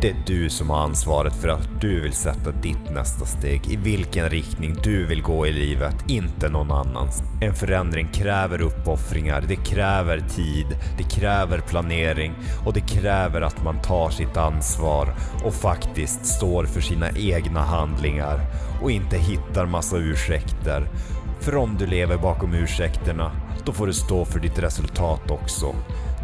Det 0.00 0.10
är 0.10 0.16
du 0.26 0.50
som 0.50 0.70
har 0.70 0.78
ansvaret 0.78 1.34
för 1.34 1.48
att 1.48 1.68
du 1.80 2.00
vill 2.00 2.12
sätta 2.12 2.50
ditt 2.50 2.90
nästa 2.90 3.24
steg, 3.24 3.66
i 3.72 3.76
vilken 3.76 4.28
riktning 4.28 4.76
du 4.82 5.06
vill 5.06 5.22
gå 5.22 5.46
i 5.46 5.52
livet, 5.52 5.94
inte 6.08 6.48
någon 6.48 6.70
annans. 6.70 7.22
En 7.40 7.54
förändring 7.54 8.08
kräver 8.12 8.62
uppoffringar, 8.62 9.44
det 9.48 9.56
kräver 9.56 10.20
tid, 10.20 10.66
det 10.98 11.20
kräver 11.20 11.58
planering 11.58 12.34
och 12.66 12.72
det 12.72 12.80
kräver 12.88 13.40
att 13.40 13.64
man 13.64 13.82
tar 13.82 14.10
sitt 14.10 14.36
ansvar 14.36 15.14
och 15.44 15.54
faktiskt 15.54 16.26
står 16.26 16.64
för 16.64 16.80
sina 16.80 17.10
egna 17.10 17.60
handlingar 17.60 18.40
och 18.82 18.90
inte 18.90 19.16
hittar 19.16 19.66
massa 19.66 19.96
ursäkter. 19.96 20.88
För 21.40 21.56
om 21.56 21.76
du 21.78 21.86
lever 21.86 22.16
bakom 22.16 22.54
ursäkterna, 22.54 23.32
då 23.66 23.72
får 23.72 23.86
du 23.86 23.92
stå 23.92 24.24
för 24.24 24.40
ditt 24.40 24.58
resultat 24.58 25.30
också. 25.30 25.74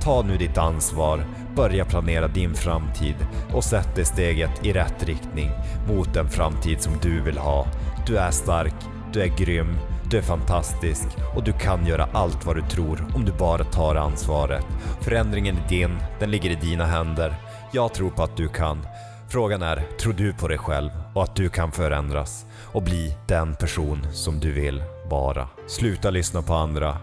Ta 0.03 0.23
nu 0.23 0.37
ditt 0.37 0.59
ansvar, 0.59 1.25
börja 1.57 1.85
planera 1.85 2.29
din 2.29 2.55
framtid 2.55 3.15
och 3.55 3.65
sätt 3.65 3.89
det 3.95 4.05
steget 4.05 4.67
i 4.67 4.73
rätt 4.73 5.03
riktning 5.03 5.51
mot 5.89 6.15
den 6.15 6.29
framtid 6.29 6.81
som 6.81 6.93
du 7.03 7.21
vill 7.21 7.39
ha. 7.39 7.67
Du 8.07 8.17
är 8.17 8.31
stark, 8.31 8.75
du 9.13 9.23
är 9.23 9.37
grym, 9.37 9.79
du 10.11 10.19
är 10.19 10.23
fantastisk 10.23 11.07
och 11.37 11.45
du 11.45 11.53
kan 11.53 11.87
göra 11.87 12.09
allt 12.13 12.47
vad 12.47 12.57
du 12.57 12.63
tror 12.63 13.07
om 13.15 13.25
du 13.25 13.33
bara 13.33 13.65
tar 13.65 13.95
ansvaret. 13.95 14.67
Förändringen 15.01 15.57
är 15.57 15.69
din, 15.69 15.99
den 16.21 16.31
ligger 16.31 16.51
i 16.51 16.55
dina 16.55 16.87
händer. 16.87 17.35
Jag 17.73 17.95
tror 17.95 18.11
på 18.11 18.23
att 18.23 18.37
du 18.37 18.49
kan. 18.49 18.87
Frågan 19.29 19.63
är, 19.63 19.87
tror 20.01 20.13
du 20.13 20.33
på 20.33 20.49
dig 20.49 20.59
själv 20.59 20.91
och 21.15 21.23
att 21.23 21.37
du 21.37 21.49
kan 21.49 21.73
förändras 21.73 22.47
och 22.73 22.83
bli 22.83 23.17
den 23.29 23.55
person 23.55 24.07
som 24.13 24.41
du 24.41 24.53
vill 24.53 24.83
vara? 25.11 25.49
Sluta 25.67 26.11
lyssna 26.11 26.43
på 26.43 26.55
andra 26.55 26.99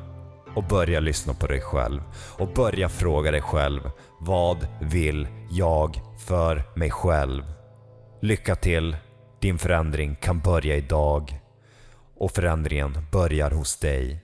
och 0.58 0.64
börja 0.64 1.00
lyssna 1.00 1.34
på 1.34 1.48
dig 1.48 1.62
själv 1.62 2.02
och 2.38 2.48
börja 2.54 2.90
fråga 2.90 3.32
dig 3.32 3.42
själv 3.42 3.82
vad 4.20 4.68
vill 4.82 5.28
jag 5.52 6.02
för 6.28 6.64
mig 6.76 6.92
själv? 6.92 7.44
Lycka 8.22 8.56
till! 8.56 8.98
Din 9.40 9.58
förändring 9.58 10.16
kan 10.16 10.40
börja 10.40 10.76
idag 10.76 11.40
och 12.18 12.32
förändringen 12.32 12.98
börjar 13.12 13.52
hos 13.52 13.80
dig. 13.80 14.24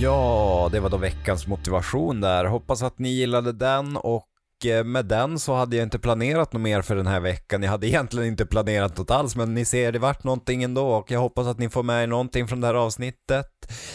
Ja, 0.00 0.68
det 0.72 0.80
var 0.80 0.90
då 0.90 0.96
veckans 0.96 1.46
motivation 1.46 2.20
där. 2.20 2.44
Hoppas 2.44 2.82
att 2.82 2.98
ni 2.98 3.08
gillade 3.08 3.52
den 3.52 3.96
och 3.96 4.26
Eh, 4.64 4.84
med 4.84 5.06
den 5.06 5.38
så 5.38 5.54
hade 5.54 5.76
jag 5.76 5.82
inte 5.82 5.98
planerat 5.98 6.52
något 6.52 6.62
mer 6.62 6.82
för 6.82 6.96
den 6.96 7.06
här 7.06 7.20
veckan. 7.20 7.62
Jag 7.62 7.70
hade 7.70 7.88
egentligen 7.88 8.28
inte 8.28 8.46
planerat 8.46 8.98
något 8.98 9.10
alls, 9.10 9.36
men 9.36 9.54
ni 9.54 9.64
ser, 9.64 9.92
det 9.92 9.98
vart 9.98 10.24
någonting 10.24 10.62
ändå 10.62 10.88
och 10.88 11.10
jag 11.10 11.20
hoppas 11.20 11.46
att 11.46 11.58
ni 11.58 11.68
får 11.68 11.82
med 11.82 12.02
er 12.02 12.06
någonting 12.06 12.48
från 12.48 12.60
det 12.60 12.66
här 12.66 12.74
avsnittet. 12.74 13.46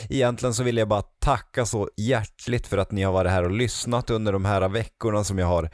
Egentligen 0.10 0.54
så 0.54 0.63
vill 0.63 0.78
jag 0.78 0.88
bara 0.88 1.02
tacka 1.02 1.65
så 1.65 1.89
hjärtligt 1.97 2.67
för 2.67 2.78
att 2.78 2.91
ni 2.91 3.04
har 3.04 3.13
varit 3.13 3.32
här 3.32 3.43
och 3.43 3.52
lyssnat 3.52 4.10
under 4.10 4.34
de 4.34 4.45
här 4.45 4.69
veckorna 4.69 5.24
som 5.24 5.39
jag 5.39 5.47
har 5.47 5.69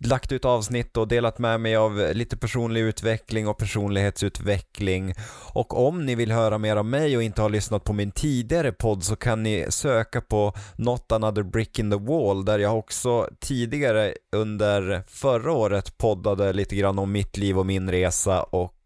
lagt 0.00 0.32
ut 0.32 0.44
avsnitt 0.44 0.96
och 0.96 1.08
delat 1.08 1.38
med 1.38 1.60
mig 1.60 1.76
av 1.76 2.10
lite 2.12 2.36
personlig 2.36 2.80
utveckling 2.80 3.48
och 3.48 3.58
personlighetsutveckling. 3.58 5.14
Och 5.52 5.86
om 5.86 6.06
ni 6.06 6.14
vill 6.14 6.32
höra 6.32 6.58
mer 6.58 6.76
av 6.76 6.84
mig 6.84 7.16
och 7.16 7.22
inte 7.22 7.42
har 7.42 7.50
lyssnat 7.50 7.84
på 7.84 7.92
min 7.92 8.10
tidigare 8.10 8.72
podd 8.72 9.04
så 9.04 9.16
kan 9.16 9.42
ni 9.42 9.66
söka 9.68 10.20
på 10.20 10.52
Not 10.76 11.12
another 11.12 11.42
brick 11.42 11.78
in 11.78 11.90
the 11.90 11.96
wall 11.96 12.44
där 12.44 12.58
jag 12.58 12.78
också 12.78 13.28
tidigare 13.40 14.14
under 14.36 15.02
förra 15.06 15.52
året 15.52 15.98
poddade 15.98 16.52
lite 16.52 16.76
grann 16.76 16.98
om 16.98 17.12
mitt 17.12 17.36
liv 17.36 17.58
och 17.58 17.66
min 17.66 17.90
resa 17.90 18.42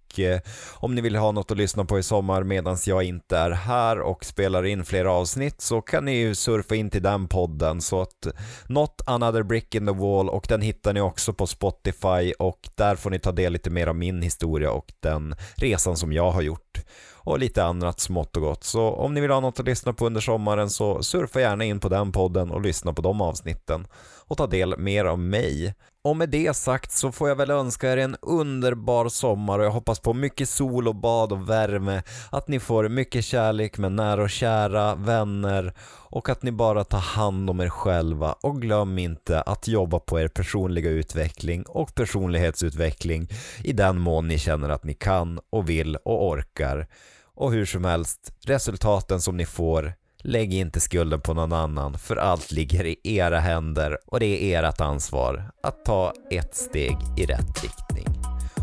och 0.09 0.21
eh, 0.21 0.40
om 0.75 0.94
ni 0.94 1.01
vill 1.01 1.16
ha 1.16 1.33
något 1.33 1.51
att 1.51 1.57
lyssna 1.57 1.85
på 1.85 1.99
i 1.99 2.03
sommar 2.03 2.42
medan 2.42 2.77
jag 2.87 3.03
inte 3.03 3.37
är 3.37 3.51
här 3.51 4.01
och 4.01 4.25
spelar 4.25 4.66
in 4.66 4.85
fler 4.85 5.05
avsnitt 5.05 5.61
så 5.61 5.81
kan 5.81 6.05
ni 6.05 6.16
ju 6.16 6.35
surfa 6.35 6.75
in 6.75 6.90
till 6.90 7.03
den 7.03 7.29
podden 7.29 7.81
så 7.81 8.01
att 8.01 8.27
Not 8.68 9.01
another 9.07 9.42
brick 9.42 9.75
in 9.75 9.87
the 9.87 9.92
wall 9.92 10.29
och 10.29 10.47
den 10.49 10.61
hittar 10.61 10.92
ni 10.92 11.01
också 11.01 11.33
på 11.33 11.47
Spotify 11.47 12.33
och 12.38 12.68
där 12.75 12.97
får 12.97 13.11
ni 13.11 13.18
ta 13.18 13.33
del 13.33 13.53
lite 13.53 13.71
mer 13.71 13.87
av 13.87 13.97
min 13.97 14.23
historia 14.23 14.71
och 14.71 14.92
den 15.01 15.35
resan 15.57 15.97
som 15.97 16.12
jag 16.12 16.31
har 16.31 16.42
gjort 16.42 16.85
och 17.29 17.38
lite 17.38 17.64
annat 17.64 18.01
smått 18.01 18.37
och 18.37 18.42
gott. 18.42 18.64
Så 18.64 18.90
om 18.90 19.14
ni 19.14 19.21
vill 19.21 19.31
ha 19.31 19.40
något 19.40 19.61
att 19.61 19.66
lyssna 19.66 19.92
på 19.92 20.07
under 20.07 20.21
sommaren 20.21 20.71
så 20.71 21.03
surfa 21.03 21.40
gärna 21.40 21.64
in 21.64 21.81
på 21.81 21.88
den 21.88 22.12
podden 22.12 22.51
och 22.51 22.61
lyssna 22.61 22.92
på 22.92 23.03
de 23.03 23.21
avsnitten 23.21 23.87
och 24.27 24.37
ta 24.37 24.47
del 24.47 24.79
mer 24.79 25.05
av 25.05 25.18
mig. 25.18 25.75
Och 26.09 26.16
med 26.16 26.29
det 26.29 26.57
sagt 26.57 26.92
så 26.92 27.12
får 27.12 27.29
jag 27.29 27.37
väl 27.37 27.51
önska 27.51 27.92
er 27.92 27.97
en 27.97 28.16
underbar 28.23 29.09
sommar 29.09 29.59
och 29.59 29.64
jag 29.64 29.71
hoppas 29.71 30.01
på 30.01 30.14
mycket 30.14 30.49
sol 30.49 30.88
och 30.88 30.94
bad 30.94 31.33
och 31.33 31.51
värme, 31.51 32.03
att 32.31 32.49
ni 32.49 32.61
får 32.61 32.88
mycket 32.88 33.25
kärlek 33.25 33.79
med 33.79 33.92
nära 33.92 34.23
och 34.23 34.31
kära, 34.31 34.94
vänner 34.94 35.73
och 36.11 36.29
att 36.29 36.42
ni 36.42 36.53
bara 36.53 36.85
tar 36.85 36.99
hand 36.99 37.51
om 37.51 37.61
er 37.61 37.68
själva 37.68 38.33
och 38.33 38.62
glöm 38.62 38.99
inte 38.99 39.40
att 39.40 39.68
jobba 39.68 39.99
på 39.99 40.21
er 40.21 40.29
personliga 40.29 40.90
utveckling 40.90 41.62
och 41.62 41.94
personlighetsutveckling 41.94 43.29
i 43.64 43.73
den 43.73 43.99
mån 43.99 44.29
ni 44.29 44.38
känner 44.38 44.68
att 44.68 44.85
ni 44.85 44.94
kan 44.94 45.40
och 45.51 45.68
vill 45.68 45.97
och 45.97 46.27
orkar. 46.29 46.87
Och 47.35 47.53
hur 47.53 47.64
som 47.64 47.85
helst, 47.85 48.33
resultaten 48.44 49.21
som 49.21 49.37
ni 49.37 49.47
får 49.47 49.94
Lägg 50.29 50.55
inte 50.55 50.81
skulden 50.81 51.21
på 51.21 51.35
någon 51.35 51.53
annan, 51.53 51.99
för 51.99 52.17
allt 52.17 52.53
ligger 52.53 52.85
i 52.85 52.97
era 53.03 53.41
händer 53.41 53.99
och 54.07 54.21
det 54.21 54.55
är 54.55 54.62
ert 54.62 54.81
ansvar 54.81 55.51
att 55.62 55.85
ta 55.85 56.12
ett 56.31 56.55
steg 56.55 56.97
i 57.17 57.27
rätt 57.27 57.62
riktning. 57.62 58.07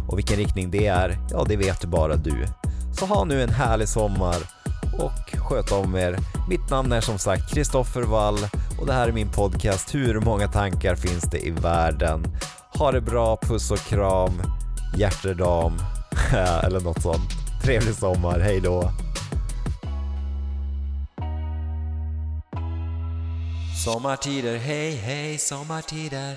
Och 0.08 0.18
vilken 0.18 0.38
riktning 0.38 0.72
det 0.72 0.88
är, 0.88 1.18
ja 1.32 1.46
det 1.48 1.56
vet 1.56 1.86
bara 1.86 2.16
du. 2.16 2.46
Så 3.00 3.06
ha 3.06 3.26
nu 3.26 3.44
en 3.44 3.50
härlig 3.50 3.90
sommar 3.90 4.36
och 5.00 5.40
sköt 5.40 5.72
om 5.72 5.96
er. 5.96 6.18
Mitt 6.50 6.70
namn 6.70 6.92
är 6.92 7.02
som 7.02 7.18
sagt 7.18 7.54
Kristoffer 7.54 8.04
Wall 8.04 8.38
och 8.80 8.86
det 8.86 8.94
här 8.94 9.08
är 9.08 9.12
min 9.12 9.32
podcast 9.32 9.96
Hur 9.96 10.20
många 10.20 10.48
tankar 10.48 10.96
finns 10.96 11.24
det 11.24 11.48
i 11.48 11.52
världen? 11.52 12.26
Ha 12.78 12.92
det 12.92 13.02
bra, 13.02 13.38
puss 13.42 13.72
och 13.72 13.80
kram, 13.80 14.42
hjärtedam 14.98 15.78
eller 16.64 16.80
något 16.80 17.02
sånt. 17.02 17.32
Trevlig 17.64 17.96
sommar, 17.96 18.40
hej 18.40 18.62
då! 18.62 18.92
Sommartider, 23.86 24.58
hej 24.58 24.92
hej 24.92 25.38
sommartider. 25.38 26.36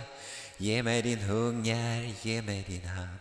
Ge 0.59 0.83
mig 0.83 1.03
din 1.03 1.19
hunger, 1.19 2.15
ge 2.23 2.43
mig 2.43 2.65
din 2.67 2.85
hand 2.85 3.19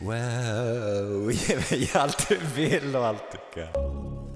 Wow, 0.00 1.30
ge 1.48 1.56
mig 1.56 1.90
allt 1.94 2.28
du 2.28 2.38
vill 2.54 2.96
och 2.96 3.06
allt 3.06 3.32
du 3.32 3.38
kan. 3.54 4.31